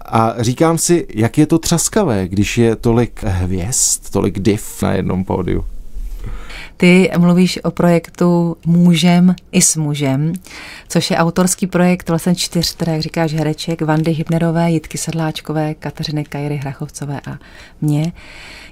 A 0.06 0.34
říkám 0.40 0.78
si, 0.78 1.08
jak 1.16 1.38
je 1.38 1.46
to 1.46 1.60
třaskavé, 1.60 2.28
když 2.28 2.58
je 2.58 2.76
tolik 2.76 3.24
hvězd, 3.24 4.12
tolik 4.12 4.40
div 4.40 4.82
na 4.82 4.92
jednom 4.92 5.26
pódiu. 5.26 5.66
Ty 6.80 7.12
mluvíš 7.18 7.60
o 7.64 7.72
projektu 7.72 8.58
Můžem 8.66 9.36
i 9.52 9.62
s 9.62 9.76
mužem, 9.76 10.34
což 10.88 11.12
je 11.12 11.18
autorský 11.18 11.68
projekt 11.68 12.10
vlastně 12.10 12.36
čtyř, 12.36 12.76
teda 12.76 12.92
jak 12.92 13.02
říkáš, 13.02 13.34
hereček, 13.34 13.82
Vandy 13.82 14.12
Hybnerové, 14.12 14.72
Jitky 14.72 14.98
Sedláčkové, 14.98 15.74
Kateřiny 15.74 16.24
Kajry 16.24 16.56
Hrachovcové 16.56 17.22
a 17.28 17.38
mě. 17.82 18.14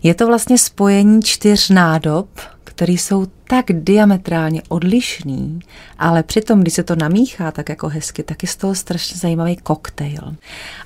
Je 0.03 0.13
to 0.13 0.27
vlastně 0.27 0.57
spojení 0.57 1.21
čtyř 1.21 1.69
nádob, 1.69 2.27
které 2.63 2.93
jsou 2.93 3.25
tak 3.25 3.65
diametrálně 3.69 4.61
odlišný, 4.67 5.59
ale 5.99 6.23
přitom, 6.23 6.61
když 6.61 6.73
se 6.73 6.83
to 6.83 6.95
namíchá 6.95 7.51
tak 7.51 7.69
jako 7.69 7.87
hezky, 7.87 8.23
tak 8.23 8.43
je 8.43 8.49
z 8.49 8.55
toho 8.55 8.75
strašně 8.75 9.17
zajímavý 9.17 9.55
koktejl. 9.55 10.35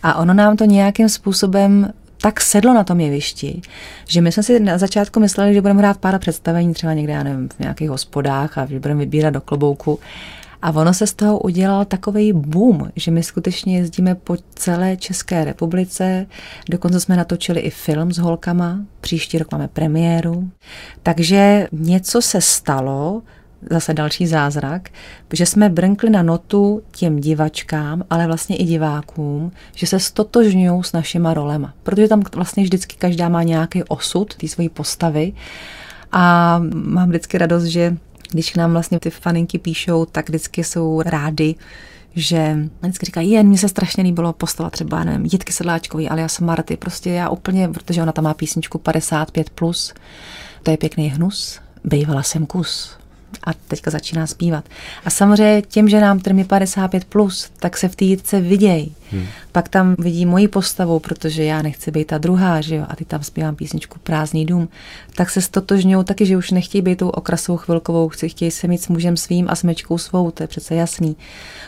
A 0.03 0.15
ono 0.15 0.33
nám 0.33 0.57
to 0.57 0.65
nějakým 0.65 1.09
způsobem 1.09 1.93
tak 2.21 2.41
sedlo 2.41 2.73
na 2.73 2.83
tom 2.83 2.99
jevišti, 2.99 3.61
že 4.07 4.21
my 4.21 4.31
jsme 4.31 4.43
si 4.43 4.59
na 4.59 4.77
začátku 4.77 5.19
mysleli, 5.19 5.53
že 5.53 5.61
budeme 5.61 5.79
hrát 5.79 5.97
pár 5.97 6.19
představení 6.19 6.73
třeba 6.73 6.93
někde, 6.93 7.13
já 7.13 7.23
nevím, 7.23 7.49
v 7.49 7.59
nějakých 7.59 7.89
hospodách 7.89 8.57
a 8.57 8.65
že 8.65 8.79
budeme 8.79 8.99
vybírat 8.99 9.29
do 9.29 9.41
klobouku. 9.41 9.99
A 10.61 10.71
ono 10.71 10.93
se 10.93 11.07
z 11.07 11.13
toho 11.13 11.39
udělal 11.39 11.85
takový 11.85 12.33
boom, 12.33 12.89
že 12.95 13.11
my 13.11 13.23
skutečně 13.23 13.77
jezdíme 13.77 14.15
po 14.15 14.37
celé 14.55 14.97
České 14.97 15.45
republice. 15.45 16.27
Dokonce 16.69 16.99
jsme 16.99 17.15
natočili 17.15 17.59
i 17.59 17.69
film 17.69 18.13
s 18.13 18.17
holkama. 18.17 18.79
Příští 19.01 19.37
rok 19.37 19.51
máme 19.51 19.67
premiéru. 19.67 20.49
Takže 21.03 21.67
něco 21.71 22.21
se 22.21 22.41
stalo, 22.41 23.21
zase 23.69 23.93
další 23.93 24.27
zázrak, 24.27 24.89
že 25.33 25.45
jsme 25.45 25.69
brnkli 25.69 26.09
na 26.09 26.23
notu 26.23 26.81
těm 26.91 27.19
divačkám, 27.19 28.03
ale 28.09 28.27
vlastně 28.27 28.55
i 28.55 28.63
divákům, 28.63 29.51
že 29.75 29.87
se 29.87 29.99
stotožňují 29.99 30.83
s 30.83 30.93
našima 30.93 31.33
rolema. 31.33 31.73
Protože 31.83 32.07
tam 32.07 32.23
vlastně 32.35 32.63
vždycky 32.63 32.95
každá 32.95 33.29
má 33.29 33.43
nějaký 33.43 33.83
osud 33.83 34.35
té 34.35 34.47
své 34.47 34.69
postavy. 34.69 35.33
A 36.11 36.59
mám 36.73 37.09
vždycky 37.09 37.37
radost, 37.37 37.63
že 37.63 37.97
když 38.31 38.51
k 38.51 38.57
nám 38.57 38.71
vlastně 38.71 38.99
ty 38.99 39.09
faninky 39.09 39.57
píšou, 39.57 40.05
tak 40.05 40.29
vždycky 40.29 40.63
jsou 40.63 41.01
rádi, 41.01 41.55
že 42.15 42.57
vždycky 42.81 43.05
říkají, 43.05 43.31
jen 43.31 43.47
mně 43.47 43.57
se 43.57 43.69
strašně 43.69 44.03
líbilo 44.03 44.33
postava 44.33 44.69
třeba, 44.69 45.03
nevím, 45.03 45.25
Jitky 45.31 45.53
Sedláčkový, 45.53 46.09
ale 46.09 46.21
já 46.21 46.27
jsem 46.27 46.47
Marty, 46.47 46.77
prostě 46.77 47.09
já 47.09 47.29
úplně, 47.29 47.69
protože 47.69 48.01
ona 48.01 48.11
tam 48.11 48.23
má 48.23 48.33
písničku 48.33 48.77
55+, 48.77 49.43
plus, 49.55 49.93
to 50.63 50.71
je 50.71 50.77
pěkný 50.77 51.09
hnus, 51.09 51.59
Bejvala 51.83 52.23
jsem 52.23 52.45
kus 52.45 53.00
a 53.43 53.53
teďka 53.53 53.91
začíná 53.91 54.27
zpívat. 54.27 54.65
A 55.05 55.09
samozřejmě 55.09 55.61
těm 55.61 55.89
ženám, 55.89 56.19
kterým 56.19 56.39
je 56.39 56.45
55+, 56.45 57.01
plus, 57.09 57.49
tak 57.59 57.77
se 57.77 57.87
v 57.87 57.95
té 57.95 58.05
jitce 58.05 58.41
vidějí. 58.41 58.95
Hmm. 59.11 59.25
Pak 59.51 59.69
tam 59.69 59.95
vidí 59.99 60.25
moji 60.25 60.47
postavu, 60.47 60.99
protože 60.99 61.43
já 61.43 61.61
nechci 61.61 61.91
být 61.91 62.07
ta 62.07 62.17
druhá, 62.17 62.61
že 62.61 62.75
jo, 62.75 62.85
a 62.89 62.95
ty 62.95 63.05
tam 63.05 63.23
zpívám 63.23 63.55
písničku 63.55 63.99
Prázdný 64.03 64.45
dům, 64.45 64.69
tak 65.15 65.29
se 65.29 65.41
stotožňují 65.41 66.05
taky, 66.05 66.25
že 66.25 66.37
už 66.37 66.51
nechtějí 66.51 66.81
být 66.81 66.95
tou 66.95 67.09
okrasou 67.09 67.57
chvilkovou, 67.57 68.09
chtějí 68.09 68.51
se 68.51 68.67
mít 68.67 68.81
s 68.81 68.87
mužem 68.87 69.17
svým 69.17 69.47
a 69.49 69.55
smečkou 69.55 69.97
svou, 69.97 70.31
to 70.31 70.43
je 70.43 70.47
přece 70.47 70.75
jasný. 70.75 71.17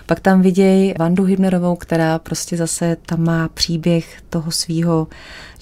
Pak 0.06 0.20
tam 0.20 0.42
vidějí 0.42 0.94
Vandu 1.00 1.24
Hybnerovou, 1.24 1.76
která 1.76 2.20
prostě 2.20 2.58
zase 2.58 2.98
tam 3.06 3.24
má 3.24 3.48
příběh 3.48 4.22
toho 4.30 4.52
svého, 4.52 5.08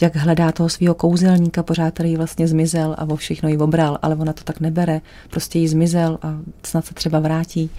jak 0.02 0.16
hledá 0.16 0.52
toho 0.52 0.70
svého 0.70 0.96
kouzelníka, 0.96 1.64
pořád 1.64 1.94
který 1.94 2.18
vlastně 2.18 2.48
zmizel 2.48 2.96
a 2.98 3.04
o 3.04 3.16
všechno 3.16 3.50
jí 3.50 3.58
obral, 3.58 3.98
ale 4.02 4.16
ona 4.16 4.34
to 4.34 4.44
tak 4.44 4.60
nebere, 4.60 5.02
prostě 5.30 5.60
jí 5.60 5.68
zmizel 5.68 6.20
a 6.22 6.38
snad 6.64 6.86
se 6.86 6.94
třeba 6.94 7.20
vrátí. 7.20 7.70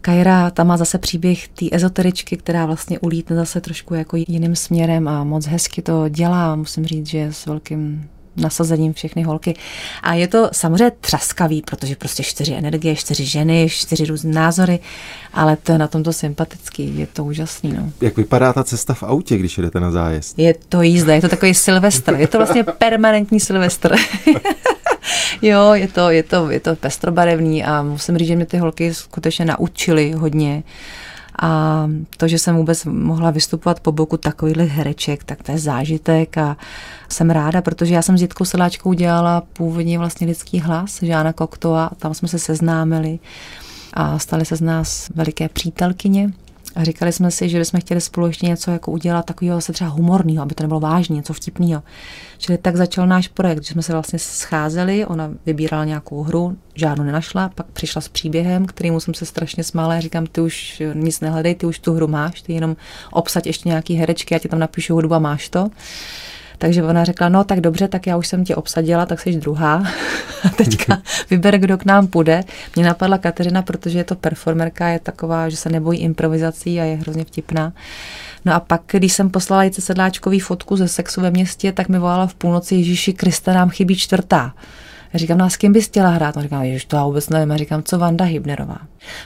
Kajra, 0.00 0.50
ta 0.50 0.64
má 0.64 0.76
zase 0.76 0.98
příběh 0.98 1.48
té 1.48 1.66
ezoteričky, 1.72 2.36
která 2.36 2.66
vlastně 2.66 2.98
ulítne 2.98 3.36
zase 3.36 3.60
trošku 3.60 3.94
jako 3.94 4.16
jiným 4.16 4.56
směrem 4.56 5.08
a 5.08 5.24
moc 5.24 5.46
hezky 5.46 5.82
to 5.82 6.08
dělá, 6.08 6.56
musím 6.56 6.86
říct, 6.86 7.06
že 7.06 7.32
s 7.32 7.46
velkým 7.46 8.08
nasazením 8.36 8.92
všechny 8.92 9.22
holky. 9.22 9.54
A 10.02 10.14
je 10.14 10.28
to 10.28 10.50
samozřejmě 10.52 10.92
třaskavý, 11.00 11.62
protože 11.62 11.96
prostě 11.96 12.22
čtyři 12.22 12.54
energie, 12.54 12.96
čtyři 12.96 13.24
ženy, 13.24 13.68
čtyři 13.70 14.04
různé 14.04 14.32
názory, 14.32 14.78
ale 15.34 15.56
to 15.56 15.72
je 15.72 15.78
na 15.78 15.88
tomto 15.88 16.12
sympatický, 16.12 16.98
je 16.98 17.06
to 17.06 17.24
úžasný. 17.24 17.72
No. 17.72 17.92
Jak 18.00 18.16
vypadá 18.16 18.52
ta 18.52 18.64
cesta 18.64 18.94
v 18.94 19.02
autě, 19.02 19.38
když 19.38 19.58
jdete 19.58 19.80
na 19.80 19.90
zájezd? 19.90 20.38
Je 20.38 20.54
to 20.68 20.82
jízda, 20.82 21.14
je 21.14 21.20
to 21.20 21.28
takový 21.28 21.54
silvestr, 21.54 22.14
je 22.14 22.28
to 22.28 22.38
vlastně 22.38 22.64
permanentní 22.64 23.40
silvestr. 23.40 23.96
jo, 25.42 25.72
je 25.72 25.88
to, 25.88 26.10
je 26.10 26.22
to, 26.22 26.50
je 26.50 26.60
to 26.60 26.76
pestrobarevný 26.76 27.64
a 27.64 27.82
musím 27.82 28.18
říct, 28.18 28.28
že 28.28 28.36
mě 28.36 28.46
ty 28.46 28.58
holky 28.58 28.94
skutečně 28.94 29.44
naučily 29.44 30.12
hodně. 30.12 30.62
A 31.42 31.82
to, 32.16 32.28
že 32.28 32.38
jsem 32.38 32.56
vůbec 32.56 32.84
mohla 32.84 33.30
vystupovat 33.30 33.80
po 33.80 33.92
boku 33.92 34.16
takovýchhle 34.16 34.64
hereček, 34.64 35.24
tak 35.24 35.42
to 35.42 35.52
je 35.52 35.58
zážitek 35.58 36.38
a 36.38 36.56
jsem 37.08 37.30
ráda, 37.30 37.62
protože 37.62 37.94
já 37.94 38.02
jsem 38.02 38.18
s 38.18 38.22
Jitkou 38.22 38.44
Sedláčkou 38.44 38.92
dělala 38.92 39.40
původně 39.52 39.98
vlastně 39.98 40.26
lidský 40.26 40.60
hlas, 40.60 41.02
Žána 41.02 41.32
Koktova, 41.32 41.90
tam 41.98 42.14
jsme 42.14 42.28
se 42.28 42.38
seznámili 42.38 43.18
a 43.94 44.18
stali 44.18 44.44
se 44.44 44.56
z 44.56 44.60
nás 44.60 45.08
veliké 45.14 45.48
přítelkyně. 45.48 46.32
A 46.76 46.84
říkali 46.84 47.12
jsme 47.12 47.30
si, 47.30 47.48
že 47.48 47.58
bychom 47.58 47.80
chtěli 47.80 48.00
spolu 48.00 48.26
ještě 48.26 48.46
něco 48.46 48.70
jako 48.70 48.90
udělat 48.90 49.26
takového 49.26 49.60
se 49.60 49.72
třeba 49.72 49.90
humorného, 49.90 50.42
aby 50.42 50.54
to 50.54 50.62
nebylo 50.62 50.80
vážné, 50.80 51.16
něco 51.16 51.32
vtipného. 51.32 51.82
Čili 52.38 52.58
tak 52.58 52.76
začal 52.76 53.06
náš 53.06 53.28
projekt, 53.28 53.64
že 53.64 53.72
jsme 53.72 53.82
se 53.82 53.92
vlastně 53.92 54.18
scházeli, 54.18 55.06
ona 55.06 55.30
vybírala 55.46 55.84
nějakou 55.84 56.22
hru, 56.22 56.56
žádnou 56.74 57.04
nenašla, 57.04 57.48
pak 57.48 57.66
přišla 57.66 58.00
s 58.00 58.08
příběhem, 58.08 58.66
kterýmu 58.66 59.00
jsem 59.00 59.14
se 59.14 59.26
strašně 59.26 59.64
smála. 59.64 59.94
Já 59.94 60.00
říkám, 60.00 60.26
ty 60.26 60.40
už 60.40 60.82
nic 60.94 61.20
nehledej, 61.20 61.54
ty 61.54 61.66
už 61.66 61.78
tu 61.78 61.94
hru 61.94 62.08
máš, 62.08 62.42
ty 62.42 62.52
jenom 62.52 62.76
obsať 63.12 63.46
ještě 63.46 63.68
nějaký 63.68 63.94
herečky, 63.94 64.34
já 64.34 64.38
ti 64.38 64.48
tam 64.48 64.58
napíšu 64.58 64.94
hudbu 64.94 65.14
a 65.14 65.18
máš 65.18 65.48
to. 65.48 65.68
Takže 66.58 66.82
ona 66.82 67.04
řekla, 67.04 67.28
no 67.28 67.44
tak 67.44 67.60
dobře, 67.60 67.88
tak 67.88 68.06
já 68.06 68.16
už 68.16 68.26
jsem 68.26 68.44
tě 68.44 68.56
obsadila, 68.56 69.06
tak 69.06 69.20
jsi 69.20 69.32
druhá. 69.32 69.74
A 70.44 70.48
teďka 70.48 71.02
vyber, 71.30 71.58
kdo 71.58 71.78
k 71.78 71.84
nám 71.84 72.06
půjde. 72.06 72.44
Mě 72.76 72.84
napadla 72.84 73.18
Kateřina, 73.18 73.62
protože 73.62 73.98
je 73.98 74.04
to 74.04 74.14
performerka, 74.14 74.88
je 74.88 74.98
taková, 74.98 75.48
že 75.48 75.56
se 75.56 75.68
nebojí 75.68 76.00
improvizací 76.00 76.80
a 76.80 76.84
je 76.84 76.96
hrozně 76.96 77.24
vtipná. 77.24 77.72
No 78.44 78.54
a 78.54 78.60
pak, 78.60 78.82
když 78.92 79.12
jsem 79.12 79.30
poslala 79.30 79.64
Jice 79.64 79.80
Sedláčkový 79.80 80.40
fotku 80.40 80.76
ze 80.76 80.88
sexu 80.88 81.20
ve 81.20 81.30
městě, 81.30 81.72
tak 81.72 81.88
mi 81.88 81.98
volala 81.98 82.26
v 82.26 82.34
půlnoci 82.34 82.74
Ježíši 82.74 83.12
Krista, 83.12 83.52
nám 83.52 83.70
chybí 83.70 83.96
čtvrtá. 83.96 84.54
Já 85.12 85.18
říkám, 85.18 85.38
no 85.38 85.44
a 85.44 85.50
s 85.50 85.56
kým 85.56 85.72
bys 85.72 85.86
chtěla 85.86 86.08
hrát? 86.08 86.36
On 86.36 86.42
říká, 86.42 86.62
ježiš, 86.62 86.84
to 86.84 86.96
já 86.96 87.04
vůbec 87.04 87.28
nevím. 87.28 87.50
Já 87.50 87.56
říkám, 87.56 87.82
co 87.82 87.98
Vanda 87.98 88.24
Hybnerová? 88.24 88.78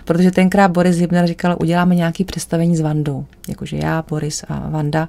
Protože 0.05 0.31
tenkrát 0.31 0.71
Boris 0.71 0.97
Hybner 0.97 1.27
říkal, 1.27 1.57
uděláme 1.61 1.95
nějaký 1.95 2.25
představení 2.25 2.77
s 2.77 2.81
Vandou. 2.81 3.27
Jakože 3.49 3.77
já, 3.77 4.05
Boris 4.09 4.45
a 4.49 4.69
Vanda 4.69 5.09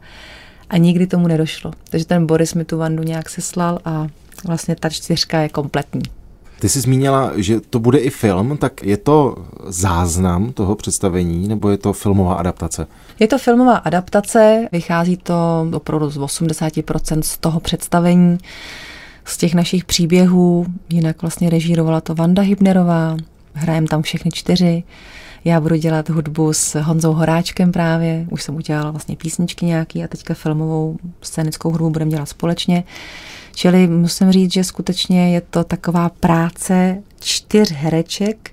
a 0.72 0.78
nikdy 0.78 1.08
tomu 1.08 1.28
nedošlo. 1.28 1.72
Takže 1.90 2.06
ten 2.06 2.26
Boris 2.26 2.54
mi 2.54 2.66
tu 2.66 2.78
Vandu 2.78 3.04
nějak 3.04 3.30
seslal 3.30 3.80
a 3.86 4.08
vlastně 4.48 4.76
ta 4.76 4.90
čtyřka 4.90 5.40
je 5.40 5.50
kompletní. 5.50 6.02
Ty 6.60 6.70
jsi 6.70 6.82
zmínila, 6.82 7.32
že 7.36 7.60
to 7.60 7.80
bude 7.80 7.98
i 7.98 8.10
film, 8.10 8.58
tak 8.58 8.84
je 8.84 8.98
to 8.98 9.36
záznam 9.68 10.52
toho 10.54 10.76
představení 10.76 11.48
nebo 11.48 11.70
je 11.70 11.78
to 11.78 11.94
filmová 11.94 12.34
adaptace? 12.34 12.88
Je 13.20 13.28
to 13.28 13.38
filmová 13.38 13.76
adaptace, 13.76 14.68
vychází 14.72 15.18
to 15.18 15.68
opravdu 15.74 16.10
z 16.10 16.18
80% 16.18 17.22
z 17.22 17.38
toho 17.38 17.60
představení, 17.60 18.38
z 19.26 19.38
těch 19.38 19.54
našich 19.54 19.86
příběhů, 19.86 20.66
jinak 20.90 21.22
vlastně 21.22 21.50
režírovala 21.50 22.02
to 22.02 22.16
Vanda 22.16 22.42
Hybnerová, 22.42 23.18
hrajeme 23.54 23.88
tam 23.88 24.02
všechny 24.02 24.32
čtyři. 24.32 24.84
Já 25.46 25.62
budu 25.62 25.76
dělat 25.76 26.10
hudbu 26.10 26.54
s 26.54 26.80
Honzou 26.82 27.14
Horáčkem 27.14 27.72
právě, 27.72 28.26
už 28.30 28.44
jsem 28.44 28.56
udělala 28.56 28.92
vlastně 28.92 29.16
písničky 29.16 29.66
nějaký 29.66 30.04
a 30.04 30.08
teďka 30.08 30.34
filmovou 30.34 30.98
scénickou 31.22 31.72
hudbu 31.72 31.90
budeme 31.90 32.12
dělat 32.12 32.30
společně. 32.30 32.84
Čili 33.56 33.88
musím 33.88 34.32
říct, 34.32 34.54
že 34.54 34.64
skutečně 34.64 35.34
je 35.34 35.42
to 35.42 35.64
taková 35.64 36.10
práce 36.10 37.04
čtyř 37.20 37.72
hereček, 37.72 38.52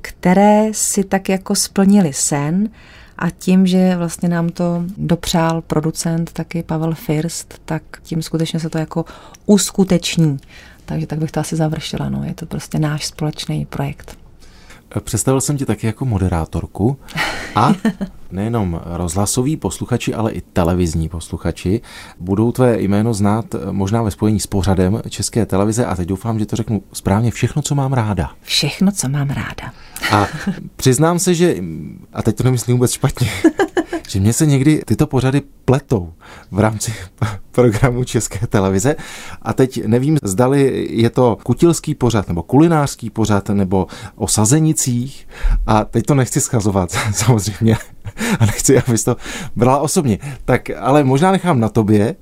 které 0.00 0.68
si 0.72 1.04
tak 1.04 1.28
jako 1.28 1.54
splnili 1.54 2.12
sen 2.12 2.68
A 3.18 3.30
tím, 3.30 3.66
že 3.66 3.96
vlastně 3.96 4.28
nám 4.28 4.48
to 4.48 4.84
dopřál 4.96 5.62
producent 5.62 6.32
taky 6.32 6.62
Pavel 6.62 6.94
First, 6.94 7.60
tak 7.64 7.82
tím 8.02 8.22
skutečně 8.22 8.60
se 8.60 8.70
to 8.70 8.78
jako 8.78 9.04
uskuteční. 9.46 10.38
Takže 10.84 11.06
tak 11.06 11.18
bych 11.18 11.32
to 11.32 11.40
asi 11.40 11.56
završila. 11.56 12.08
No. 12.08 12.24
Je 12.24 12.34
to 12.34 12.46
prostě 12.46 12.78
náš 12.78 13.06
společný 13.06 13.66
projekt. 13.66 14.23
Představil 15.00 15.40
jsem 15.40 15.56
tě 15.56 15.66
taky 15.66 15.86
jako 15.86 16.04
moderátorku 16.04 16.98
a 17.54 17.72
nejenom 18.30 18.80
rozhlasoví 18.84 19.56
posluchači, 19.56 20.14
ale 20.14 20.32
i 20.32 20.40
televizní 20.40 21.08
posluchači 21.08 21.80
budou 22.20 22.52
tvé 22.52 22.80
jméno 22.80 23.14
znát 23.14 23.44
možná 23.70 24.02
ve 24.02 24.10
spojení 24.10 24.40
s 24.40 24.46
pořadem 24.46 25.02
České 25.08 25.46
televize 25.46 25.86
a 25.86 25.96
teď 25.96 26.08
doufám, 26.08 26.38
že 26.38 26.46
to 26.46 26.56
řeknu 26.56 26.82
správně 26.92 27.30
všechno, 27.30 27.62
co 27.62 27.74
mám 27.74 27.92
ráda. 27.92 28.30
Všechno, 28.42 28.92
co 28.92 29.08
mám 29.08 29.30
ráda. 29.30 29.72
A 30.12 30.26
přiznám 30.76 31.18
se, 31.18 31.34
že, 31.34 31.56
a 32.12 32.22
teď 32.22 32.36
to 32.36 32.44
nemyslím 32.44 32.76
vůbec 32.76 32.92
špatně, 32.92 33.28
že 34.08 34.20
mě 34.20 34.32
se 34.32 34.46
někdy 34.46 34.82
tyto 34.86 35.06
pořady 35.06 35.42
pletou 35.64 36.12
v 36.50 36.58
rámci 36.58 36.94
programu 37.50 38.04
České 38.04 38.46
televize 38.46 38.96
a 39.42 39.52
teď 39.52 39.84
nevím, 39.86 40.18
zdali 40.22 40.86
je 40.90 41.10
to 41.10 41.38
kutilský 41.42 41.94
pořad 41.94 42.28
nebo 42.28 42.42
kulinářský 42.42 43.10
pořad 43.10 43.48
nebo 43.48 43.86
o 44.16 44.28
sazenicích 44.28 45.28
a 45.66 45.84
teď 45.84 46.06
to 46.06 46.14
nechci 46.14 46.40
schazovat 46.40 46.90
samozřejmě 47.12 47.76
a 48.40 48.46
nechci, 48.46 48.78
abys 48.78 49.04
to 49.04 49.16
brala 49.56 49.78
osobně. 49.78 50.18
Tak 50.44 50.70
ale 50.80 51.04
možná 51.04 51.32
nechám 51.32 51.60
na 51.60 51.68
tobě, 51.68 52.16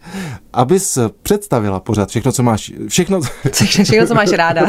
abys 0.52 0.98
představila 1.22 1.80
pořad 1.80 2.08
všechno, 2.08 2.32
co 2.32 2.42
máš, 2.42 2.72
všechno, 2.88 3.20
všechno 3.52 4.06
co 4.06 4.14
máš 4.14 4.30
ráda. 4.30 4.66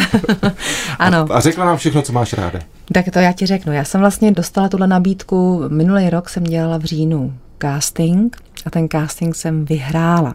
ano. 0.99 1.27
A, 1.29 1.36
a 1.36 1.39
řekla 1.39 1.65
nám 1.65 1.77
všechno, 1.77 2.01
co 2.01 2.13
máš 2.13 2.33
ráda. 2.33 2.59
Tak 2.93 3.05
to 3.13 3.19
já 3.19 3.31
ti 3.31 3.45
řeknu. 3.45 3.73
Já 3.73 3.83
jsem 3.83 4.01
vlastně 4.01 4.31
dostala 4.31 4.69
tuhle 4.69 4.88
nabídku, 4.88 5.63
minulý 5.67 6.09
rok 6.09 6.29
jsem 6.29 6.43
dělala 6.43 6.77
v 6.77 6.83
říjnu 6.83 7.33
casting 7.63 8.38
a 8.65 8.69
ten 8.69 8.89
casting 8.89 9.36
jsem 9.36 9.65
vyhrála. 9.65 10.34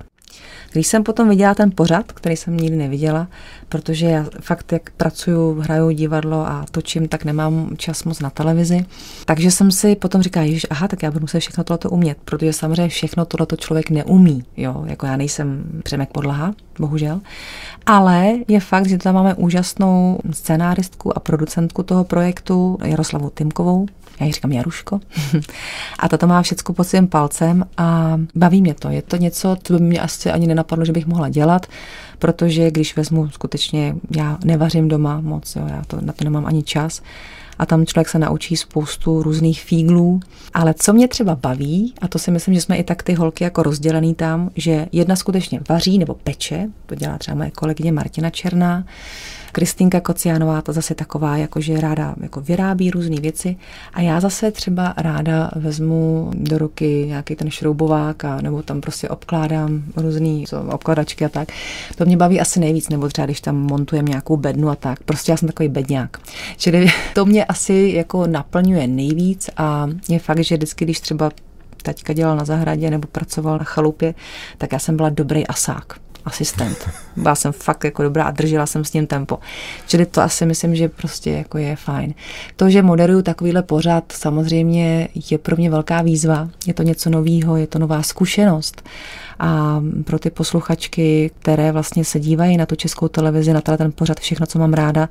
Když 0.73 0.87
jsem 0.87 1.05
potom 1.05 1.29
viděla 1.29 1.55
ten 1.55 1.71
pořad, 1.71 2.12
který 2.12 2.37
jsem 2.37 2.57
nikdy 2.57 2.77
neviděla, 2.77 3.29
protože 3.69 4.07
já 4.07 4.27
fakt, 4.41 4.73
jak 4.73 4.91
pracuju, 4.91 5.61
hraju 5.61 5.91
divadlo 5.91 6.47
a 6.47 6.64
točím, 6.71 7.09
tak 7.09 7.25
nemám 7.25 7.71
čas 7.77 8.05
moc 8.05 8.21
na 8.21 8.31
televizi. 8.31 8.85
Takže 9.25 9.51
jsem 9.51 9.71
si 9.71 9.97
potom 9.97 10.23
říkala, 10.23 10.47
že 10.47 10.69
aha, 10.71 10.88
tak 10.88 11.03
já 11.03 11.11
budu 11.11 11.21
muset 11.21 11.41
všechno 11.41 11.64
tohleto 11.64 11.91
umět, 11.91 12.19
protože 12.25 12.53
samozřejmě 12.53 12.88
všechno 12.88 13.25
tohleto 13.25 13.57
člověk 13.57 13.91
neumí. 13.91 14.45
Jo? 14.57 14.85
Jako 14.87 15.07
já 15.07 15.17
nejsem 15.17 15.64
Přemek 15.85 16.09
Podlaha, 16.12 16.55
bohužel. 16.81 17.21
Ale 17.87 18.33
je 18.49 18.61
fakt, 18.61 18.88
že 18.88 18.99
tam 18.99 19.14
máme 19.14 19.35
úžasnou 19.35 20.19
scenáristku 20.31 21.17
a 21.17 21.21
producentku 21.21 21.83
toho 21.83 22.05
projektu, 22.05 22.79
Jaroslavu 22.85 23.31
Timkovou, 23.35 23.87
já 24.21 24.27
ji 24.27 24.33
říkám 24.33 24.53
Jaruško. 24.53 25.01
a 25.99 26.09
tato 26.09 26.27
má 26.27 26.43
všecko 26.43 26.73
pod 26.73 26.85
svým 26.85 27.09
palcem 27.09 27.64
a 27.77 28.19
baví 28.35 28.62
mě 28.62 28.75
to. 28.75 28.88
Je 28.88 29.03
to 29.03 29.17
něco, 29.17 29.57
co 29.62 29.73
by 29.73 29.81
mě 29.81 30.01
asi 30.01 30.31
ani 30.31 30.47
nenapadlo, 30.47 30.85
že 30.85 30.93
bych 30.93 31.07
mohla 31.07 31.29
dělat, 31.29 31.67
protože 32.19 32.71
když 32.71 32.97
vezmu 32.97 33.31
skutečně, 33.31 33.95
já 34.17 34.38
nevařím 34.45 34.88
doma 34.88 35.21
moc, 35.21 35.57
jo, 35.57 35.67
já 35.71 35.83
to, 35.87 35.99
na 36.01 36.12
to 36.12 36.25
nemám 36.25 36.47
ani 36.47 36.62
čas, 36.62 37.03
a 37.59 37.66
tam 37.66 37.87
člověk 37.87 38.09
se 38.09 38.18
naučí 38.18 38.57
spoustu 38.57 39.23
různých 39.23 39.62
fíglů. 39.62 40.21
Ale 40.55 40.75
co 40.75 40.92
mě 40.92 41.09
třeba 41.09 41.35
baví, 41.35 41.94
a 42.01 42.09
to 42.09 42.18
si 42.18 42.31
myslím, 42.31 42.55
že 42.55 42.61
jsme 42.61 42.77
i 42.77 42.85
tak 42.85 43.03
ty 43.03 43.14
holky 43.14 43.44
jako 43.44 43.62
rozdělený 43.62 44.14
tam, 44.14 44.51
že 44.57 44.87
jedna 44.92 45.16
skutečně 45.16 45.61
vaří 45.68 45.99
nebo 45.99 46.14
peče, 46.14 46.68
to 46.87 46.94
dělá 46.94 47.18
třeba 47.18 47.35
moje 47.35 47.51
kolegyně 47.51 47.92
Martina 47.92 48.31
Černá, 48.31 48.85
Kristýnka 49.53 50.01
Kociánová 50.01 50.63
to 50.63 50.73
zase 50.73 50.95
taková, 50.95 51.37
jako 51.37 51.61
že 51.61 51.81
ráda 51.81 52.15
jako 52.23 52.41
vyrábí 52.41 52.91
různé 52.91 53.21
věci 53.21 53.57
a 53.93 54.01
já 54.01 54.21
zase 54.21 54.51
třeba 54.51 54.95
ráda 54.97 55.51
vezmu 55.57 56.31
do 56.35 56.59
ruky 56.59 57.05
nějaký 57.07 57.37
ten 57.37 57.51
šroubovák 57.51 58.25
a 58.25 58.41
nebo 58.41 58.63
tam 58.63 58.81
prostě 58.81 59.09
obkládám 59.09 59.83
různé 59.97 60.45
obkladačky 60.71 61.25
a 61.25 61.29
tak. 61.29 61.49
To 61.97 62.05
mě 62.05 62.17
baví 62.17 62.41
asi 62.41 62.61
nejvíc, 62.61 62.89
nebo 62.89 63.09
třeba 63.09 63.27
když 63.27 63.41
tam 63.41 63.57
montujem 63.57 64.05
nějakou 64.05 64.37
bednu 64.37 64.69
a 64.69 64.75
tak. 64.75 65.03
Prostě 65.03 65.33
já 65.33 65.37
jsem 65.37 65.49
takový 65.49 65.69
bedňák. 65.69 66.17
Čili 66.57 66.87
to 67.15 67.27
mě 67.27 67.45
asi 67.45 67.93
jako 67.95 68.27
naplňuje 68.27 68.87
nejvíc 68.87 69.51
a 69.57 69.89
je 70.09 70.19
fakt, 70.19 70.45
že 70.45 70.57
vždycky, 70.57 70.85
když 70.85 71.01
třeba 71.01 71.31
taťka 71.83 72.13
dělal 72.13 72.37
na 72.37 72.45
zahradě 72.45 72.91
nebo 72.91 73.09
pracoval 73.09 73.59
na 73.59 73.65
chalupě, 73.65 74.15
tak 74.59 74.73
já 74.73 74.79
jsem 74.79 74.97
byla 74.97 75.09
dobrý 75.09 75.47
asák 75.47 76.08
asistent. 76.29 76.88
Byla 77.17 77.35
jsem 77.35 77.53
fakt 77.53 77.85
jako 77.85 78.03
dobrá 78.03 78.25
a 78.25 78.31
držela 78.31 78.67
jsem 78.67 78.85
s 78.85 78.93
ním 78.93 79.07
tempo. 79.07 79.38
Čili 79.87 80.07
to 80.07 80.21
asi 80.23 80.47
myslím, 80.47 80.77
že 80.77 80.88
prostě 80.88 81.31
jako 81.31 81.59
je 81.59 81.77
fajn. 81.77 82.14
To, 82.57 82.71
že 82.71 82.83
moderuju 82.83 83.23
takovýhle 83.23 83.62
pořad, 83.62 84.12
samozřejmě 84.12 85.09
je 85.31 85.38
pro 85.38 85.57
mě 85.57 85.71
velká 85.71 86.03
výzva. 86.03 86.49
Je 86.67 86.75
to 86.75 86.83
něco 86.83 87.11
nového, 87.11 87.57
je 87.57 87.67
to 87.67 87.79
nová 87.79 88.03
zkušenost. 88.03 88.83
A 89.41 89.83
pro 90.05 90.19
ty 90.19 90.31
posluchačky, 90.31 91.31
které 91.41 91.73
vlastně 91.73 92.05
se 92.05 92.21
dívají 92.21 92.57
na 92.57 92.67
tu 92.67 92.77
českou 92.77 93.09
televizi, 93.09 93.53
na 93.53 93.61
ten 93.61 93.93
pořad 93.93 94.21
Všechno, 94.21 94.47
co 94.47 94.59
mám 94.59 94.73
ráda, 94.73 95.09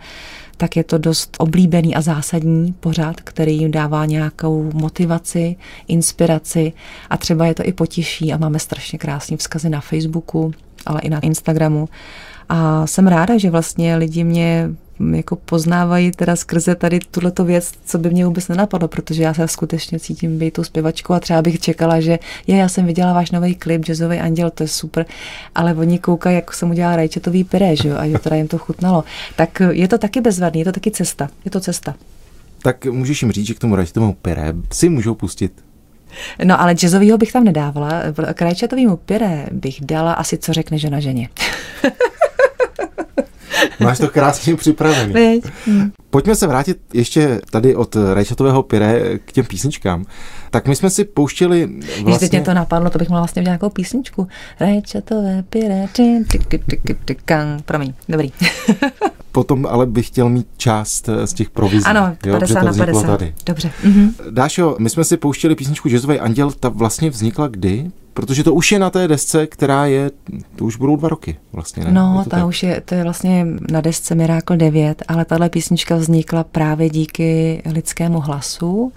tak 0.58 0.76
je 0.76 0.84
to 0.84 0.98
dost 0.98 1.36
oblíbený 1.39 1.96
a 1.96 2.02
zásadní 2.02 2.74
pořad, 2.74 3.22
který 3.22 3.58
jim 3.58 3.72
dává 3.72 4.06
nějakou 4.06 4.72
motivaci, 4.74 5.56
inspiraci 5.88 6.74
a 7.10 7.17
třeba 7.17 7.46
je 7.46 7.54
to 7.54 7.63
i 7.65 7.74
potěší 7.74 8.34
a 8.34 8.38
máme 8.38 8.60
strašně 8.60 9.00
krásné 9.00 9.38
vzkazy 9.38 9.70
na 9.70 9.82
Facebooku, 9.82 10.52
ale 10.86 11.02
i 11.02 11.10
na 11.10 11.20
Instagramu. 11.20 11.89
A 12.50 12.88
jsem 12.88 13.08
ráda, 13.08 13.38
že 13.38 13.50
vlastně 13.50 13.96
lidi 13.96 14.24
mě 14.24 14.70
jako 15.13 15.36
poznávají 15.36 16.12
teda 16.12 16.36
skrze 16.36 16.75
tady 16.75 16.99
tuhleto 16.99 17.45
věc, 17.45 17.71
co 17.86 17.97
by 17.97 18.10
mě 18.10 18.25
vůbec 18.25 18.47
nenapadlo, 18.47 18.88
protože 18.88 19.23
já 19.23 19.33
se 19.33 19.47
skutečně 19.47 19.99
cítím 19.99 20.39
být 20.39 20.53
tou 20.53 20.63
zpěvačkou 20.63 21.13
a 21.13 21.19
třeba 21.19 21.41
bych 21.41 21.60
čekala, 21.60 21.99
že 21.99 22.19
je, 22.47 22.57
já 22.57 22.69
jsem 22.69 22.86
viděla 22.86 23.13
váš 23.13 23.31
nový 23.31 23.55
klip 23.55 23.86
Jazzový 23.86 24.17
anděl, 24.19 24.49
to 24.49 24.63
je 24.63 24.67
super, 24.67 25.05
ale 25.55 25.73
oni 25.73 25.99
koukají, 25.99 26.36
jak 26.36 26.53
jsem 26.53 26.69
udělala 26.69 26.95
rajčetový 26.95 27.43
pyré, 27.43 27.75
že 27.75 27.89
jo, 27.89 27.95
a 27.97 28.07
že 28.07 28.19
teda 28.19 28.36
jim 28.36 28.47
to 28.47 28.57
chutnalo. 28.57 29.03
Tak 29.36 29.62
je 29.71 29.88
to 29.88 29.97
taky 29.97 30.21
bezvadný, 30.21 30.60
je 30.60 30.65
to 30.65 30.71
taky 30.71 30.91
cesta, 30.91 31.29
je 31.45 31.51
to 31.51 31.60
cesta. 31.60 31.95
Tak 32.62 32.86
můžeš 32.86 33.21
jim 33.21 33.31
říct, 33.31 33.47
že 33.47 33.53
k 33.53 33.60
tomu 33.60 33.75
rajčetovému 33.75 34.13
pyré 34.13 34.53
si 34.71 34.89
můžou 34.89 35.15
pustit 35.15 35.51
No 36.43 36.62
ale 36.62 36.75
jazzovýho 36.75 37.17
bych 37.17 37.31
tam 37.31 37.43
nedávala. 37.43 37.91
Krajčatovýmu 38.33 38.97
pyré 38.97 39.47
bych 39.51 39.81
dala 39.81 40.13
asi, 40.13 40.38
co 40.38 40.53
řekne 40.53 40.77
žena 40.77 40.99
ženě. 40.99 41.29
Máš 43.80 43.98
to 43.98 44.08
krásně 44.08 44.56
připravené. 44.56 45.39
Hmm. 45.65 45.91
Pojďme 46.10 46.36
se 46.36 46.48
vrátit 46.48 46.78
ještě 46.93 47.41
tady 47.52 47.76
od 47.76 47.96
rajčatového 48.13 48.63
pyré 48.63 49.20
k 49.26 49.32
těm 49.32 49.46
písničkám. 49.46 50.06
Tak 50.51 50.67
my 50.67 50.75
jsme 50.75 50.89
si 50.89 51.03
pouštěli 51.05 51.67
vlastně... 51.67 52.03
Když 52.03 52.17
teď 52.17 52.31
mě 52.31 52.41
to 52.41 52.53
napadlo, 52.53 52.89
to 52.89 52.99
bych 52.99 53.10
mohla 53.10 53.21
vlastně 53.21 53.41
udělat 53.41 53.51
nějakou 53.51 53.69
písničku. 53.69 54.27
Rajčatové 54.60 55.43
pyré, 55.49 55.86
promiň, 57.65 57.93
dobrý. 58.10 58.31
Potom 59.31 59.65
ale 59.69 59.86
bych 59.86 60.07
chtěl 60.07 60.29
mít 60.29 60.47
část 60.57 61.10
eh, 61.10 61.27
z 61.27 61.33
těch 61.33 61.49
provizí. 61.49 61.86
Ano, 61.86 62.15
50 62.31 62.60
jo, 62.60 62.65
na 62.65 62.73
50. 62.73 63.07
Tady. 63.07 63.33
Dobře. 63.45 63.71
Mhm. 63.83 64.13
Dášo, 64.29 64.75
my 64.79 64.89
jsme 64.89 65.03
si 65.03 65.17
pouštěli 65.17 65.55
písničku 65.55 65.89
Jazzový 65.89 66.19
anděl, 66.19 66.51
ta 66.51 66.69
vlastně 66.69 67.10
vznikla 67.10 67.47
kdy? 67.47 67.91
Protože 68.13 68.43
to 68.43 68.53
už 68.53 68.71
je 68.71 68.79
na 68.79 68.89
té 68.89 69.07
desce, 69.07 69.47
která 69.47 69.86
je, 69.86 70.12
to 70.55 70.65
už 70.65 70.75
budou 70.75 70.95
dva 70.95 71.10
roky 71.10 71.38
vlastně, 71.53 71.86
ne? 71.86 71.91
No, 71.91 72.23
ta 72.29 72.38
tak? 72.38 72.47
už 72.47 72.63
je, 72.63 72.81
to 72.81 72.95
je 72.95 73.03
vlastně 73.03 73.47
na 73.71 73.81
desce 73.81 74.15
Miracle 74.15 74.57
9, 74.57 75.03
ale 75.07 75.25
tahle 75.25 75.49
písnička 75.49 75.95
vznikla 75.95 76.43
právě 76.43 76.89
díky 76.89 77.62
lidskému 77.65 78.19
hlasu 78.19 78.91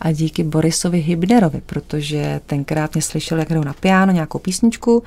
a 0.00 0.12
díky 0.12 0.44
Borisovi 0.44 1.00
Hybnerovi, 1.00 1.62
protože 1.66 2.40
tenkrát 2.46 2.94
mě 2.94 3.02
slyšel, 3.02 3.38
jak 3.38 3.50
hraju 3.50 3.64
na 3.64 3.72
piano 3.72 4.12
nějakou 4.12 4.38
písničku 4.38 5.02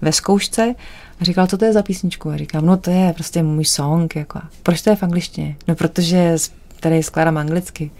ve 0.00 0.12
zkoušce 0.12 0.74
a 1.20 1.24
říkal, 1.24 1.46
co 1.46 1.58
to 1.58 1.64
je 1.64 1.72
za 1.72 1.82
písničku? 1.82 2.30
A 2.30 2.36
říkám, 2.36 2.66
no 2.66 2.76
to 2.76 2.90
je 2.90 3.12
prostě 3.12 3.42
můj 3.42 3.64
song. 3.64 4.16
Jako. 4.16 4.40
Proč 4.62 4.82
to 4.82 4.90
je 4.90 4.96
v 4.96 5.02
angličtině? 5.02 5.56
No 5.68 5.74
protože 5.74 6.36
tady 6.80 7.02
skládám 7.02 7.38
anglicky. 7.38 7.90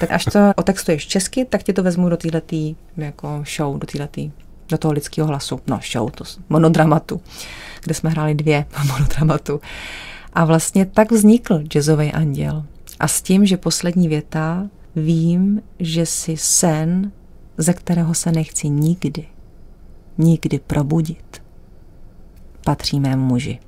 Tak 0.00 0.10
až 0.10 0.24
to 0.24 0.38
otextuješ 0.56 1.06
česky, 1.06 1.44
tak 1.44 1.62
ti 1.62 1.72
to 1.72 1.82
vezmu 1.82 2.08
do 2.08 2.16
této 2.16 2.56
jako 2.96 3.44
show, 3.56 3.78
do 3.78 3.86
této 3.86 4.20
do 4.68 4.78
toho 4.78 4.92
lidského 4.92 5.28
hlasu. 5.28 5.60
No, 5.66 5.80
show, 5.92 6.10
to 6.10 6.24
monodramatu, 6.48 7.20
kde 7.82 7.94
jsme 7.94 8.10
hráli 8.10 8.34
dvě 8.34 8.64
monodramatu. 8.86 9.60
A 10.32 10.44
vlastně 10.44 10.86
tak 10.86 11.12
vznikl 11.12 11.58
jazzový 11.58 12.12
anděl. 12.12 12.64
A 13.00 13.08
s 13.08 13.22
tím, 13.22 13.46
že 13.46 13.56
poslední 13.56 14.08
věta, 14.08 14.66
vím, 14.98 15.62
že 15.78 16.06
si 16.06 16.36
sen, 16.36 17.12
ze 17.58 17.74
kterého 17.74 18.14
se 18.14 18.32
nechci 18.32 18.68
nikdy, 18.68 19.26
nikdy 20.18 20.60
probudit 20.66 21.42
patří 22.64 23.00
mému 23.00 23.26
muži. 23.26 23.58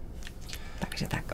Takže 0.78 1.06
tak. 1.08 1.24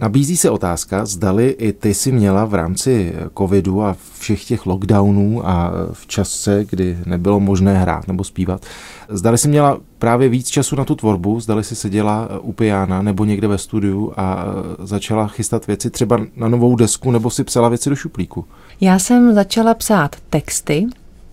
Nabízí 0.00 0.36
se 0.36 0.50
otázka, 0.50 1.04
zdali 1.06 1.48
i 1.48 1.72
ty 1.72 1.94
si 1.94 2.12
měla 2.12 2.44
v 2.44 2.54
rámci 2.54 3.12
covidu 3.38 3.82
a 3.82 3.96
všech 4.18 4.44
těch 4.44 4.66
lockdownů 4.66 5.48
a 5.48 5.72
v 5.92 6.06
čase, 6.06 6.64
kdy 6.70 6.98
nebylo 7.06 7.40
možné 7.40 7.78
hrát 7.78 8.08
nebo 8.08 8.24
zpívat, 8.24 8.66
zdali 9.08 9.38
si 9.38 9.48
měla 9.48 9.78
právě 9.98 10.28
víc 10.28 10.48
času 10.48 10.76
na 10.76 10.84
tu 10.84 10.94
tvorbu, 10.94 11.40
zdali 11.40 11.64
si 11.64 11.76
seděla 11.76 12.28
u 12.40 12.52
piana 12.52 13.02
nebo 13.02 13.24
někde 13.24 13.48
ve 13.48 13.58
studiu 13.58 14.12
a 14.16 14.44
začala 14.78 15.28
chystat 15.28 15.66
věci 15.66 15.90
třeba 15.90 16.20
na 16.36 16.48
novou 16.48 16.76
desku 16.76 17.10
nebo 17.10 17.30
si 17.30 17.44
psala 17.44 17.68
věci 17.68 17.90
do 17.90 17.96
šuplíku? 17.96 18.44
Já 18.84 18.98
jsem 18.98 19.34
začala 19.34 19.74
psát 19.74 20.16
texty 20.30 20.86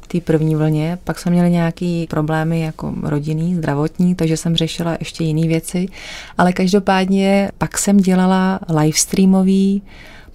té 0.08 0.22
první 0.22 0.56
vlně, 0.56 0.98
pak 1.04 1.20
jsme 1.20 1.32
měli 1.32 1.50
nějaké 1.52 2.06
problémy 2.10 2.62
jako 2.62 2.94
rodinný, 3.02 3.56
zdravotní, 3.56 4.16
takže 4.16 4.38
jsem 4.38 4.56
řešila 4.56 4.98
ještě 5.00 5.24
jiné 5.24 5.48
věci, 5.48 5.88
ale 6.38 6.54
každopádně 6.54 7.52
pak 7.58 7.78
jsem 7.78 7.98
dělala 7.98 8.60
livestreamový 8.82 9.82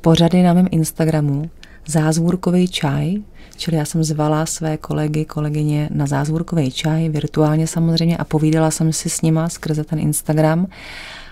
pořady 0.00 0.42
na 0.42 0.54
mém 0.54 0.66
Instagramu, 0.70 1.50
zázvůrkový 1.86 2.68
čaj, 2.68 3.14
Čili 3.56 3.76
já 3.76 3.84
jsem 3.84 4.04
zvala 4.04 4.46
své 4.46 4.76
kolegy, 4.76 5.24
kolegyně 5.24 5.88
na 5.92 6.06
zázvůrkový 6.06 6.70
čaj, 6.70 7.08
virtuálně 7.08 7.66
samozřejmě, 7.66 8.16
a 8.16 8.24
povídala 8.24 8.70
jsem 8.70 8.92
si 8.92 9.10
s 9.10 9.22
nima 9.22 9.48
skrze 9.48 9.84
ten 9.84 9.98
Instagram. 9.98 10.66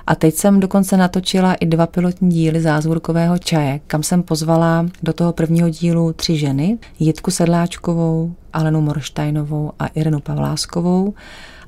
A 0.06 0.14
teď 0.14 0.34
jsem 0.34 0.60
dokonce 0.60 0.96
natočila 0.96 1.54
i 1.54 1.66
dva 1.66 1.86
pilotní 1.86 2.30
díly 2.30 2.60
zázvůrkového 2.60 3.38
čaje, 3.38 3.80
kam 3.86 4.02
jsem 4.02 4.22
pozvala 4.22 4.86
do 5.02 5.12
toho 5.12 5.32
prvního 5.32 5.68
dílu 5.68 6.12
tři 6.12 6.36
ženy, 6.36 6.78
Jitku 6.98 7.30
Sedláčkovou, 7.30 8.34
Alenu 8.52 8.80
Morštajnovou 8.80 9.72
a 9.78 9.86
Irenu 9.86 10.20
Pavláskovou. 10.20 11.14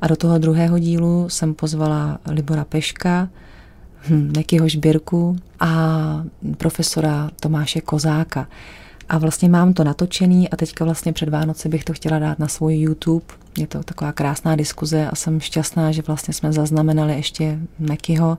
A 0.01 0.07
do 0.07 0.17
toho 0.17 0.39
druhého 0.39 0.79
dílu 0.79 1.29
jsem 1.29 1.55
pozvala 1.55 2.19
Libora 2.31 2.65
Peška, 2.65 3.29
hm, 4.09 4.33
Nekyho 4.37 4.69
Žbírku 4.69 5.37
a 5.61 5.71
profesora 6.59 7.31
Tomáše 7.41 7.81
Kozáka. 7.81 8.49
A 9.09 9.19
vlastně 9.19 9.49
mám 9.49 9.73
to 9.73 9.85
natočený 9.85 10.51
a 10.51 10.57
teďka 10.57 10.85
vlastně 10.85 11.13
před 11.13 11.29
Vánoce 11.29 11.69
bych 11.69 11.85
to 11.85 11.93
chtěla 11.93 12.19
dát 12.19 12.39
na 12.39 12.49
svůj 12.49 12.75
YouTube. 12.75 13.25
Je 13.59 13.67
to 13.67 13.83
taková 13.83 14.13
krásná 14.13 14.57
diskuze 14.57 15.09
a 15.09 15.15
jsem 15.15 15.41
šťastná, 15.41 15.93
že 15.93 16.03
vlastně 16.07 16.35
jsme 16.35 16.53
zaznamenali 16.53 17.15
ještě 17.15 17.59
Mekyho, 17.79 18.39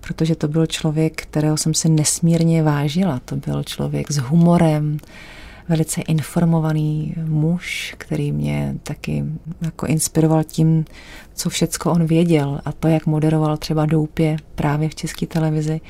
protože 0.00 0.34
to 0.34 0.48
byl 0.48 0.66
člověk, 0.66 1.22
kterého 1.22 1.56
jsem 1.56 1.74
si 1.74 1.88
nesmírně 1.88 2.62
vážila. 2.62 3.20
To 3.24 3.36
byl 3.36 3.62
člověk 3.62 4.10
s 4.10 4.16
humorem, 4.16 4.98
velice 5.68 6.00
informovaný 6.00 7.14
muž, 7.24 7.94
který 7.98 8.32
mě 8.32 8.74
taky 8.82 9.24
jako 9.60 9.86
inspiroval 9.86 10.44
tím, 10.44 10.84
co 11.34 11.50
všecko 11.50 11.90
on 11.90 12.06
věděl 12.06 12.60
a 12.64 12.72
to, 12.72 12.88
jak 12.88 13.06
moderoval 13.06 13.56
třeba 13.56 13.86
Doupě 13.86 14.36
právě 14.54 14.88
v 14.88 14.94
české 14.94 15.26
televizi. 15.26 15.80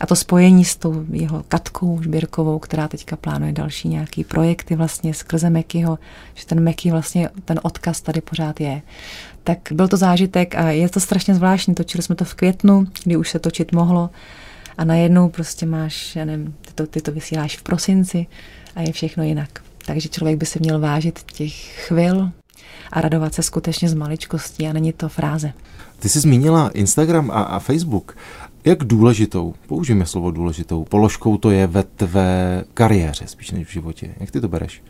A 0.00 0.06
to 0.06 0.16
spojení 0.16 0.64
s 0.64 0.76
tou 0.76 1.04
jeho 1.10 1.44
Katkou 1.48 2.02
Žbírkovou, 2.02 2.58
která 2.58 2.88
teďka 2.88 3.16
plánuje 3.16 3.52
další 3.52 3.88
nějaký 3.88 4.24
projekty 4.24 4.76
vlastně 4.76 5.14
skrze 5.14 5.50
Mekyho, 5.50 5.98
že 6.34 6.46
ten 6.46 6.60
Meky 6.60 6.90
vlastně, 6.90 7.30
ten 7.44 7.60
odkaz 7.62 8.00
tady 8.00 8.20
pořád 8.20 8.60
je. 8.60 8.82
Tak 9.44 9.58
byl 9.72 9.88
to 9.88 9.96
zážitek 9.96 10.54
a 10.54 10.70
je 10.70 10.88
to 10.88 11.00
strašně 11.00 11.34
zvláštní. 11.34 11.74
Točili 11.74 12.02
jsme 12.02 12.14
to 12.14 12.24
v 12.24 12.34
květnu, 12.34 12.86
kdy 13.04 13.16
už 13.16 13.30
se 13.30 13.38
točit 13.38 13.72
mohlo 13.72 14.10
a 14.78 14.84
najednou 14.84 15.28
prostě 15.28 15.66
máš, 15.66 16.16
já 16.16 16.24
nevím, 16.24 16.54
ty 16.60 16.72
to, 16.74 16.86
ty 16.86 17.00
to 17.00 17.12
vysíláš 17.12 17.56
v 17.56 17.62
prosinci 17.62 18.26
a 18.76 18.82
je 18.82 18.92
všechno 18.92 19.24
jinak. 19.24 19.62
Takže 19.86 20.08
člověk 20.08 20.38
by 20.38 20.46
se 20.46 20.58
měl 20.58 20.80
vážit 20.80 21.22
těch 21.22 21.52
chvil 21.86 22.30
a 22.92 23.00
radovat 23.00 23.34
se 23.34 23.42
skutečně 23.42 23.88
z 23.88 23.94
maličkostí 23.94 24.66
a 24.66 24.72
není 24.72 24.92
to 24.92 25.08
fráze. 25.08 25.52
Ty 25.98 26.08
jsi 26.08 26.20
zmínila 26.20 26.68
Instagram 26.68 27.30
a, 27.30 27.42
a 27.42 27.58
Facebook. 27.58 28.16
Jak 28.64 28.84
důležitou, 28.84 29.54
použijeme 29.66 30.06
slovo 30.06 30.30
důležitou, 30.30 30.84
položkou 30.84 31.36
to 31.36 31.50
je 31.50 31.66
ve 31.66 31.82
tvé 31.82 32.64
kariéře, 32.74 33.26
spíš 33.26 33.50
než 33.50 33.66
v 33.66 33.72
životě? 33.72 34.14
Jak 34.20 34.30
ty 34.30 34.40
to 34.40 34.48
bereš? 34.48 34.82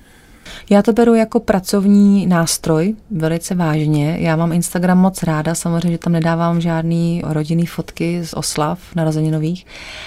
Já 0.70 0.82
to 0.82 0.92
beru 0.92 1.14
jako 1.14 1.40
pracovní 1.40 2.26
nástroj, 2.26 2.94
velice 3.10 3.54
vážně. 3.54 4.16
Já 4.20 4.36
mám 4.36 4.52
Instagram 4.52 4.98
moc 4.98 5.22
ráda, 5.22 5.54
samozřejmě, 5.54 5.90
že 5.90 5.98
tam 5.98 6.12
nedávám 6.12 6.60
žádný 6.60 7.22
rodinný 7.24 7.66
fotky 7.66 8.24
z 8.24 8.34
oslav 8.34 8.78
narozeninových, 8.96 9.66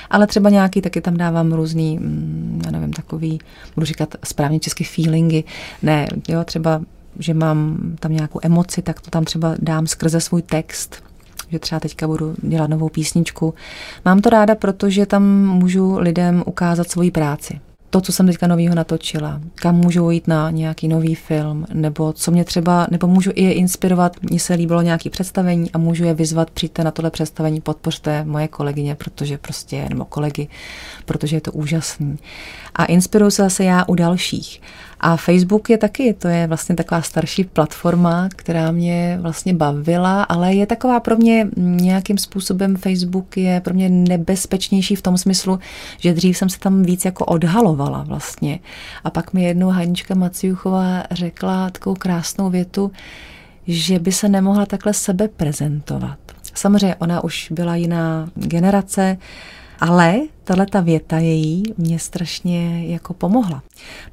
ale 0.10 0.28
třeba 0.28 0.50
nějaký 0.50 0.82
taky 0.82 1.02
tam 1.02 1.18
dávám 1.18 1.54
různý, 1.54 1.98
mm, 1.98 2.62
já 2.66 2.72
nevím, 2.72 2.94
takový, 2.94 3.40
budu 3.76 3.86
říkat 3.86 4.16
správně 4.24 4.60
česky 4.60 4.84
feelingy. 4.84 5.44
Ne, 5.82 6.08
jo, 6.28 6.44
třeba 6.44 6.82
že 7.20 7.34
mám 7.34 7.78
tam 8.00 8.14
nějakou 8.14 8.40
emoci, 8.44 8.82
tak 8.82 9.02
to 9.02 9.12
tam 9.12 9.26
třeba 9.26 9.56
dám 9.60 9.88
skrze 9.88 10.22
svůj 10.22 10.42
text, 10.42 11.04
že 11.52 11.60
třeba 11.60 11.80
teďka 11.80 12.08
budu 12.08 12.36
dělat 12.42 12.70
novou 12.70 12.90
písničku. 12.90 13.54
Mám 14.06 14.22
to 14.22 14.30
ráda, 14.30 14.56
protože 14.56 15.06
tam 15.06 15.24
můžu 15.46 15.98
lidem 15.98 16.44
ukázat 16.46 16.92
svoji 16.92 17.12
práci 17.12 17.60
to, 17.90 18.02
co 18.02 18.12
jsem 18.12 18.28
teďka 18.28 18.48
novýho 18.48 18.76
natočila, 18.76 19.42
kam 19.56 19.76
můžu 19.76 20.10
jít 20.10 20.28
na 20.28 20.52
nějaký 20.52 20.88
nový 20.88 21.16
film, 21.16 21.66
nebo 21.74 22.14
co 22.14 22.32
mě 22.32 22.44
třeba, 22.44 22.88
nebo 22.92 23.08
můžu 23.08 23.32
i 23.34 23.44
je 23.44 23.54
inspirovat, 23.54 24.16
mně 24.22 24.40
se 24.40 24.54
líbilo 24.54 24.82
nějaké 24.82 25.10
představení 25.10 25.72
a 25.72 25.78
můžu 25.78 26.04
je 26.04 26.14
vyzvat, 26.14 26.50
přijďte 26.50 26.84
na 26.84 26.92
tohle 26.92 27.12
představení, 27.12 27.62
podpořte 27.62 28.24
moje 28.26 28.48
kolegyně, 28.48 28.96
protože 28.96 29.38
prostě, 29.38 29.86
nebo 29.90 30.06
kolegy, 30.06 30.48
protože 31.06 31.36
je 31.36 31.42
to 31.42 31.52
úžasný. 31.52 32.18
A 32.78 32.86
inspiruju 32.86 33.32
se 33.32 33.42
zase 33.42 33.64
já 33.64 33.86
u 33.88 33.96
dalších. 33.96 34.62
A 35.00 35.18
Facebook 35.18 35.70
je 35.70 35.78
taky, 35.78 36.14
to 36.14 36.28
je 36.28 36.48
vlastně 36.48 36.76
taková 36.76 37.02
starší 37.02 37.44
platforma, 37.44 38.30
která 38.36 38.72
mě 38.72 39.18
vlastně 39.22 39.54
bavila, 39.54 40.24
ale 40.24 40.54
je 40.54 40.66
taková 40.66 41.00
pro 41.00 41.18
mě 41.18 41.48
nějakým 41.58 42.18
způsobem 42.18 42.76
Facebook 42.76 43.38
je 43.38 43.62
pro 43.62 43.74
mě 43.74 43.90
nebezpečnější 43.90 44.96
v 44.96 45.02
tom 45.02 45.18
smyslu, 45.18 45.60
že 45.98 46.14
dřív 46.14 46.38
jsem 46.38 46.50
se 46.50 46.60
tam 46.60 46.84
víc 46.84 47.06
jako 47.06 47.26
odhalovala 47.26 48.04
vlastně. 48.04 48.60
A 49.04 49.10
pak 49.10 49.34
mi 49.34 49.44
jednou 49.44 49.70
Hanička 49.70 50.16
Maciuchová 50.16 51.04
řekla 51.12 51.70
takovou 51.70 51.96
krásnou 51.96 52.50
větu, 52.50 52.92
že 53.68 54.00
by 54.00 54.12
se 54.12 54.30
nemohla 54.30 54.66
takhle 54.66 54.94
sebe 54.94 55.28
prezentovat. 55.28 56.18
Samozřejmě 56.54 56.96
ona 56.96 57.24
už 57.24 57.52
byla 57.52 57.76
jiná 57.76 58.30
generace, 58.36 59.18
ale 59.80 60.20
tahle 60.44 60.66
ta 60.66 60.82
věta 60.82 61.18
její 61.18 61.64
mě 61.78 62.00
strašně 62.00 62.88
jako 62.88 63.14
pomohla, 63.14 63.64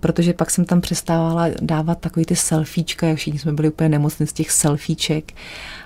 protože 0.00 0.32
pak 0.32 0.50
jsem 0.50 0.64
tam 0.64 0.80
přestávala 0.80 1.46
dávat 1.60 1.98
takový 1.98 2.26
ty 2.26 2.36
selfiečka, 2.36 3.06
jak 3.06 3.16
všichni 3.18 3.38
jsme 3.38 3.52
byli 3.52 3.68
úplně 3.68 3.88
nemocní 3.88 4.26
z 4.26 4.32
těch 4.32 4.50
selfieček 4.50 5.32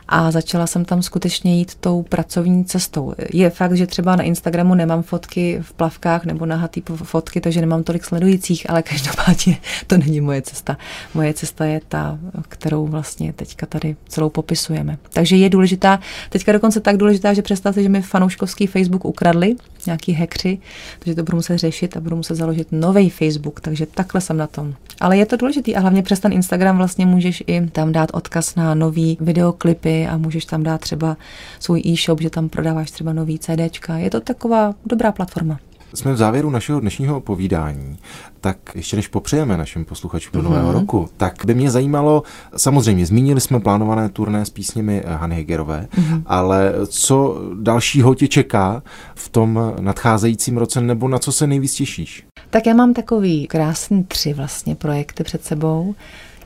a 0.09 0.31
začala 0.31 0.67
jsem 0.67 0.85
tam 0.85 1.03
skutečně 1.03 1.59
jít 1.59 1.75
tou 1.75 2.03
pracovní 2.03 2.65
cestou. 2.65 3.15
Je 3.33 3.51
fakt, 3.51 3.77
že 3.77 3.87
třeba 3.87 4.17
na 4.17 4.23
Instagramu 4.23 4.75
nemám 4.75 5.03
fotky 5.03 5.59
v 5.63 5.73
plavkách 5.73 6.25
nebo 6.25 6.47
nahatý 6.47 6.83
fotky, 7.03 7.41
takže 7.41 7.61
nemám 7.61 7.83
tolik 7.83 8.05
sledujících, 8.05 8.71
ale 8.71 8.83
každopádně 8.83 9.59
to 9.87 9.99
není 9.99 10.21
moje 10.21 10.43
cesta. 10.43 10.77
Moje 11.15 11.35
cesta 11.35 11.65
je 11.65 11.81
ta, 11.89 12.19
kterou 12.49 12.87
vlastně 12.87 13.33
teďka 13.33 13.67
tady 13.67 13.97
celou 14.09 14.31
popisujeme. 14.31 14.99
Takže 15.13 15.37
je 15.37 15.51
důležitá, 15.51 16.01
teďka 16.31 16.53
dokonce 16.53 16.81
tak 16.81 16.97
důležitá, 16.97 17.35
že 17.35 17.43
představte, 17.43 17.83
že 17.83 17.89
mi 17.89 18.03
fanouškovský 18.03 18.67
Facebook 18.67 19.05
ukradli, 19.05 19.57
nějaký 19.87 20.13
hackři, 20.13 20.59
takže 20.99 21.15
to 21.15 21.23
budu 21.23 21.37
muset 21.37 21.59
řešit 21.59 21.97
a 21.97 22.01
budu 22.01 22.17
muset 22.17 22.35
založit 22.35 22.69
nový 22.73 23.11
Facebook, 23.11 23.61
takže 23.61 23.87
takhle 23.87 24.21
jsem 24.21 24.37
na 24.37 24.47
tom. 24.47 24.75
Ale 25.01 25.17
je 25.17 25.27
to 25.27 25.37
důležitý 25.37 25.77
a 25.77 25.81
hlavně 25.81 26.03
přes 26.03 26.21
ten 26.21 26.33
Instagram 26.33 26.77
vlastně 26.77 27.07
můžeš 27.07 27.43
i 27.47 27.67
tam 27.67 27.93
dát 27.93 28.11
odkaz 28.13 28.55
na 28.55 28.75
nový 28.75 29.19
videoklipy, 29.21 29.98
a 30.07 30.17
můžeš 30.17 30.45
tam 30.45 30.63
dát 30.63 30.81
třeba 30.81 31.17
svůj 31.59 31.83
e-shop, 31.87 32.21
že 32.21 32.31
tam 32.31 32.49
prodáváš 32.49 32.91
třeba 32.91 33.13
nový 33.13 33.39
CDčka. 33.39 33.99
Je 33.99 34.11
to 34.11 34.21
taková 34.21 34.75
dobrá 34.87 35.13
platforma. 35.13 35.59
Jsme 35.95 36.13
v 36.13 36.17
závěru 36.17 36.51
našeho 36.51 36.81
dnešního 36.81 37.21
povídání, 37.21 37.99
tak 38.41 38.57
ještě 38.75 38.97
než 38.97 39.09
popřejeme 39.09 39.57
našim 39.57 39.85
posluchačům 39.85 40.33
do 40.33 40.43
nového 40.43 40.71
mm-hmm. 40.71 40.81
roku, 40.81 41.09
tak 41.17 41.45
by 41.45 41.55
mě 41.55 41.71
zajímalo, 41.71 42.23
samozřejmě 42.57 43.07
zmínili 43.07 43.41
jsme 43.41 43.61
plánované 43.61 44.09
turné 44.09 44.45
s 44.45 44.51
písněmi 44.51 45.03
Hany 45.07 45.35
Hegerové, 45.35 45.89
mm-hmm. 45.95 46.23
ale 46.27 46.73
co 46.87 47.43
dalšího 47.61 48.15
tě 48.15 48.29
čeká 48.29 48.83
v 49.15 49.29
tom 49.29 49.75
nadcházejícím 49.81 50.57
roce, 50.57 50.81
nebo 50.81 51.09
na 51.09 51.19
co 51.19 51.33
se 51.33 51.47
nejvíc 51.47 51.75
těšíš? 51.75 52.27
Tak 52.51 52.67
já 52.67 52.75
mám 52.75 52.95
takový 52.95 53.47
krásný 53.47 54.05
tři 54.05 54.33
vlastně 54.35 54.75
projekty 54.75 55.25
před 55.25 55.45
sebou. 55.45 55.95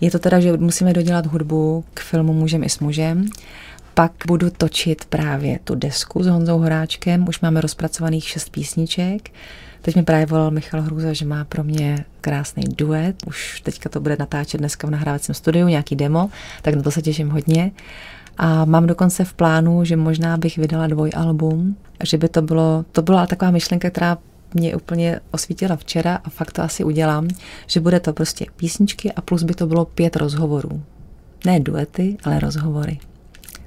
Je 0.02 0.10
to 0.10 0.18
teda, 0.18 0.40
že 0.40 0.56
musíme 0.56 0.92
dodělat 0.92 1.26
hudbu 1.26 1.84
k 1.94 2.00
filmu 2.00 2.32
Mužem 2.32 2.64
i 2.64 2.68
s 2.68 2.78
mužem. 2.78 3.26
Pak 3.94 4.12
budu 4.26 4.50
točit 4.50 5.04
právě 5.04 5.58
tu 5.64 5.74
desku 5.74 6.22
s 6.22 6.26
Honzou 6.26 6.58
Horáčkem. 6.58 7.28
Už 7.28 7.40
máme 7.40 7.60
rozpracovaných 7.60 8.28
šest 8.28 8.48
písniček. 8.48 9.30
Teď 9.82 9.96
mi 9.96 10.02
právě 10.02 10.26
volal 10.26 10.50
Michal 10.50 10.82
Hruza, 10.82 11.12
že 11.12 11.24
má 11.24 11.44
pro 11.44 11.64
mě 11.64 12.04
krásný 12.20 12.64
duet. 12.78 13.16
Už 13.26 13.60
teďka 13.60 13.88
to 13.88 14.00
bude 14.00 14.16
natáčet 14.18 14.60
dneska 14.60 14.86
v 14.86 14.90
nahrávacím 14.90 15.34
studiu, 15.34 15.68
nějaký 15.68 15.96
demo, 15.96 16.30
tak 16.62 16.74
na 16.74 16.82
to 16.82 16.90
se 16.90 17.02
těším 17.02 17.30
hodně. 17.30 17.72
A 18.38 18.64
mám 18.64 18.86
dokonce 18.86 19.24
v 19.24 19.34
plánu, 19.34 19.84
že 19.84 19.96
možná 19.96 20.36
bych 20.36 20.58
vydala 20.58 20.86
dvojalbum, 20.86 21.76
že 22.04 22.18
by 22.18 22.28
to 22.28 22.42
bylo, 22.42 22.84
to 22.92 23.02
byla 23.02 23.26
taková 23.26 23.50
myšlenka, 23.50 23.90
která 23.90 24.18
mě 24.54 24.76
úplně 24.76 25.20
osvítila 25.30 25.76
včera 25.76 26.20
a 26.24 26.30
fakt 26.30 26.52
to 26.52 26.62
asi 26.62 26.84
udělám, 26.84 27.28
že 27.66 27.80
bude 27.80 28.00
to 28.00 28.12
prostě 28.12 28.46
písničky 28.56 29.12
a 29.12 29.20
plus 29.20 29.42
by 29.42 29.54
to 29.54 29.66
bylo 29.66 29.84
pět 29.84 30.16
rozhovorů. 30.16 30.82
Ne 31.44 31.60
duety, 31.60 32.16
ale 32.24 32.40
rozhovory. 32.40 32.98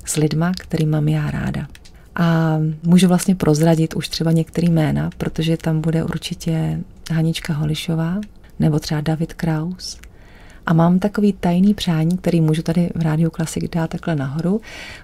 S 0.05 0.15
lidma, 0.15 0.51
který 0.57 0.85
mám 0.85 1.07
já 1.07 1.31
ráda. 1.31 1.67
A 2.15 2.57
můžu 2.83 3.07
vlastně 3.07 3.35
prozradit 3.35 3.93
už 3.93 4.09
třeba 4.09 4.31
některý 4.31 4.69
jména, 4.69 5.09
protože 5.17 5.57
tam 5.57 5.81
bude 5.81 6.03
určitě 6.03 6.79
Hanička 7.11 7.53
Holišová 7.53 8.19
nebo 8.59 8.79
třeba 8.79 9.01
David 9.01 9.33
Kraus. 9.33 9.97
A 10.65 10.73
mám 10.73 10.99
takový 10.99 11.33
tajný 11.33 11.73
přání, 11.73 12.17
který 12.17 12.41
můžu 12.41 12.61
tady 12.61 12.89
v 12.95 13.01
Rádiu 13.01 13.29
Klasik 13.29 13.75
dát 13.75 13.89
takhle 13.89 14.15
nahoru, 14.15 14.61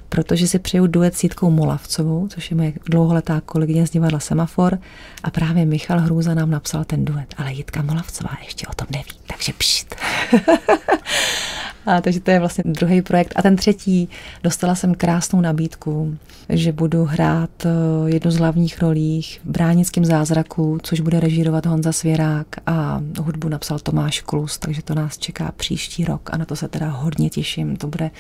protože 0.10 0.48
si 0.48 0.60
přeju 0.60 0.88
duet 0.88 1.16
s 1.16 1.24
Jitkou 1.24 1.50
Molavcovou, 1.50 2.28
což 2.28 2.52
je 2.52 2.58
moje 2.58 2.74
dlouholetá 2.90 3.42
kolegyně 3.42 3.88
z 3.88 3.92
divadla 3.92 4.20
Semafor 4.20 4.80
a 5.24 5.30
právě 5.30 5.66
Michal 5.66 6.00
Hrůza 6.00 6.34
nám 6.34 6.50
napsal 6.50 6.84
ten 6.84 7.06
duet, 7.06 7.36
ale 7.38 7.54
Jitka 7.54 7.82
Molavcová 7.82 8.38
ještě 8.44 8.68
o 8.68 8.74
tom 8.74 8.88
neví, 8.92 9.20
takže 9.28 9.54
pšt. 9.58 9.96
A, 11.86 12.02
takže 12.02 12.20
to 12.20 12.32
je 12.32 12.40
vlastně 12.40 12.64
druhý 12.68 13.02
projekt. 13.02 13.34
A 13.36 13.42
ten 13.42 13.56
třetí, 13.56 14.10
dostala 14.44 14.76
jsem 14.76 14.96
krásnou 14.96 15.42
nabídku, 15.42 16.18
že 16.50 16.72
budu 16.72 17.06
hrát 17.06 17.66
eh, 17.66 17.70
jednu 18.06 18.32
z 18.32 18.38
hlavních 18.38 18.82
rolích 18.82 19.42
v 19.46 19.50
Bránickém 19.50 20.06
zázraku, 20.06 20.78
což 20.84 21.00
bude 21.00 21.20
režírovat 21.20 21.66
Honza 21.66 21.92
Svěrák 21.92 22.48
a 22.66 23.02
hudbu 23.20 23.50
napsal 23.50 23.80
Tomáš 23.80 24.22
Klus, 24.22 24.58
takže 24.58 24.82
to 24.82 24.96
nás 24.96 25.18
čeká 25.18 25.52
příští 25.58 26.06
rok 26.06 26.30
a 26.34 26.38
na 26.38 26.46
to 26.46 26.56
se 26.56 26.68
teda 26.68 26.90
hodně 26.90 27.30
těším. 27.30 27.76
To 27.76 27.88
bude 27.88 28.12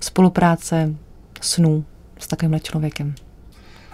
spolupráce 0.00 0.94
snů 1.40 1.84
s 2.18 2.26
takovýmhle 2.26 2.60
člověkem. 2.60 3.14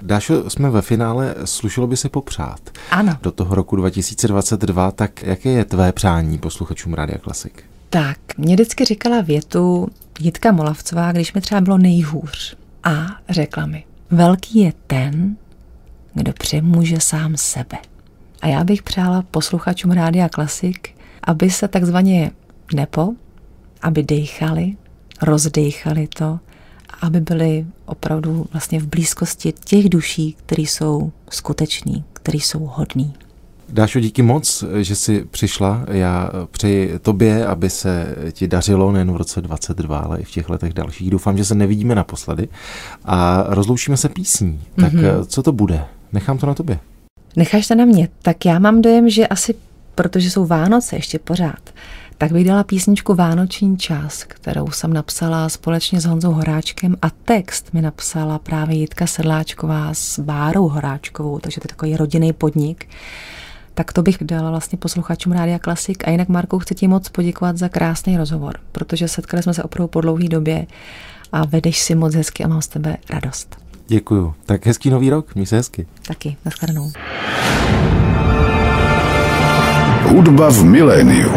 Dášo, 0.03 0.51
jsme 0.51 0.71
ve 0.71 0.83
finále, 0.83 1.35
slušelo 1.45 1.87
by 1.87 1.97
se 1.97 2.09
popřát. 2.09 2.71
Ano. 2.91 3.17
Do 3.23 3.33
toho 3.33 3.55
roku 3.55 3.77
2022, 3.77 4.91
tak 4.91 5.23
jaké 5.23 5.51
je 5.51 5.65
tvé 5.65 5.93
přání 5.93 6.39
posluchačům 6.39 6.95
Rádia 6.95 7.19
Klasik? 7.19 7.72
Tak, 7.93 8.19
mě 8.39 8.55
vždycky 8.55 8.85
říkala 8.85 9.21
větu 9.21 9.89
Jitka 10.21 10.53
Molavcová, 10.53 11.13
když 11.13 11.33
mi 11.33 11.41
třeba 11.41 11.61
bylo 11.61 11.79
nejhůř. 11.79 12.57
A 12.85 13.07
řekla 13.29 13.67
mi, 13.67 13.85
velký 14.11 14.59
je 14.59 14.73
ten, 14.87 15.37
kdo 16.15 16.33
přemůže 16.33 17.01
sám 17.01 17.37
sebe. 17.37 17.79
A 18.43 18.47
já 18.47 18.65
bych 18.65 18.83
přála 18.83 19.23
posluchačům 19.23 19.91
Rádia 19.91 20.29
Klasik, 20.29 20.91
aby 21.23 21.51
se 21.51 21.69
takzvaně 21.69 22.31
nepo, 22.75 23.15
aby 23.83 24.03
dejchali, 24.03 24.77
rozdejchali 25.23 26.09
to, 26.09 26.41
aby 27.01 27.21
byli 27.21 27.67
opravdu 27.85 28.47
vlastně 28.53 28.81
v 28.81 28.87
blízkosti 28.87 29.53
těch 29.65 29.89
duší, 29.89 30.37
které 30.47 30.63
jsou 30.63 31.13
skuteční, 31.31 32.05
které 32.13 32.39
jsou 32.39 32.71
hodní. 32.75 33.15
Dášo, 33.73 34.01
díky 34.01 34.23
moc, 34.23 34.65
že 34.81 34.97
jsi 34.97 35.25
přišla. 35.31 35.85
Já 35.89 36.31
přeji 36.51 36.99
tobě, 36.99 37.47
aby 37.47 37.71
se 37.71 38.17
ti 38.33 38.49
dařilo 38.49 38.93
nejen 38.93 39.13
v 39.13 39.17
roce 39.17 39.41
22, 39.41 39.99
ale 39.99 40.21
i 40.21 40.25
v 40.25 40.31
těch 40.31 40.49
letech 40.49 40.73
dalších. 40.73 41.11
Doufám, 41.11 41.39
že 41.39 41.45
se 41.45 41.55
nevidíme 41.55 41.95
naposledy 41.95 42.49
a 43.05 43.45
rozloučíme 43.49 43.97
se 43.97 44.09
písní. 44.09 44.61
Tak 44.77 44.93
mm-hmm. 44.93 45.25
co 45.27 45.43
to 45.43 45.53
bude? 45.53 45.85
Nechám 46.13 46.39
to 46.39 46.47
na 46.47 46.55
tobě. 46.55 46.79
Necháš 47.37 47.69
to 47.69 47.75
na 47.75 47.85
mě. 47.85 48.09
Tak 48.23 48.45
já 48.45 48.59
mám 48.59 48.83
dojem, 48.83 49.11
že 49.11 49.27
asi, 49.27 49.55
protože 49.95 50.31
jsou 50.31 50.47
Vánoce 50.47 50.97
ještě 50.97 51.19
pořád, 51.19 51.71
tak 52.19 52.33
bych 52.33 52.47
dala 52.47 52.65
písničku 52.65 53.15
Vánoční 53.15 53.77
čas, 53.77 54.25
kterou 54.25 54.71
jsem 54.71 54.93
napsala 54.93 55.49
společně 55.49 56.01
s 56.01 56.05
Honzou 56.05 56.33
Horáčkem 56.33 56.97
a 57.03 57.11
text 57.11 57.75
mi 57.75 57.83
napsala 57.83 58.39
právě 58.39 58.77
Jitka 58.77 59.07
Sedláčková 59.07 59.95
s 59.95 60.19
Bárou 60.19 60.69
Horáčkovou, 60.69 61.39
takže 61.39 61.61
to 61.61 61.65
je 61.65 61.69
takový 61.69 61.97
rodinný 61.97 62.33
podnik 62.33 62.87
tak 63.75 63.93
to 63.93 64.03
bych 64.03 64.19
dala 64.21 64.51
vlastně 64.51 64.79
posluchačům 64.79 65.33
Rádia 65.33 65.59
Klasik. 65.59 66.09
A 66.09 66.11
jinak, 66.11 66.29
Marku, 66.29 66.59
chci 66.59 66.75
ti 66.75 66.89
moc 66.89 67.09
poděkovat 67.09 67.57
za 67.57 67.69
krásný 67.69 68.17
rozhovor, 68.17 68.59
protože 68.73 69.09
setkali 69.09 69.43
jsme 69.43 69.55
se 69.55 69.63
opravdu 69.63 69.89
po 69.89 70.01
dlouhé 70.01 70.29
době 70.29 70.67
a 71.33 71.47
vedeš 71.47 71.81
si 71.81 71.95
moc 71.95 72.15
hezky 72.15 72.45
a 72.45 72.49
mám 72.49 72.63
z 72.63 72.69
tebe 72.69 72.97
radost. 73.11 73.57
Děkuju. 73.87 74.35
Tak 74.47 74.67
hezký 74.67 74.91
nový 74.91 75.11
rok, 75.11 75.35
měj 75.35 75.47
se 75.47 75.57
hezky. 75.57 75.87
Taky, 76.07 76.37
nashledanou. 76.45 76.93
Hudba 80.03 80.51
v 80.51 80.65
miléniu. 80.65 81.33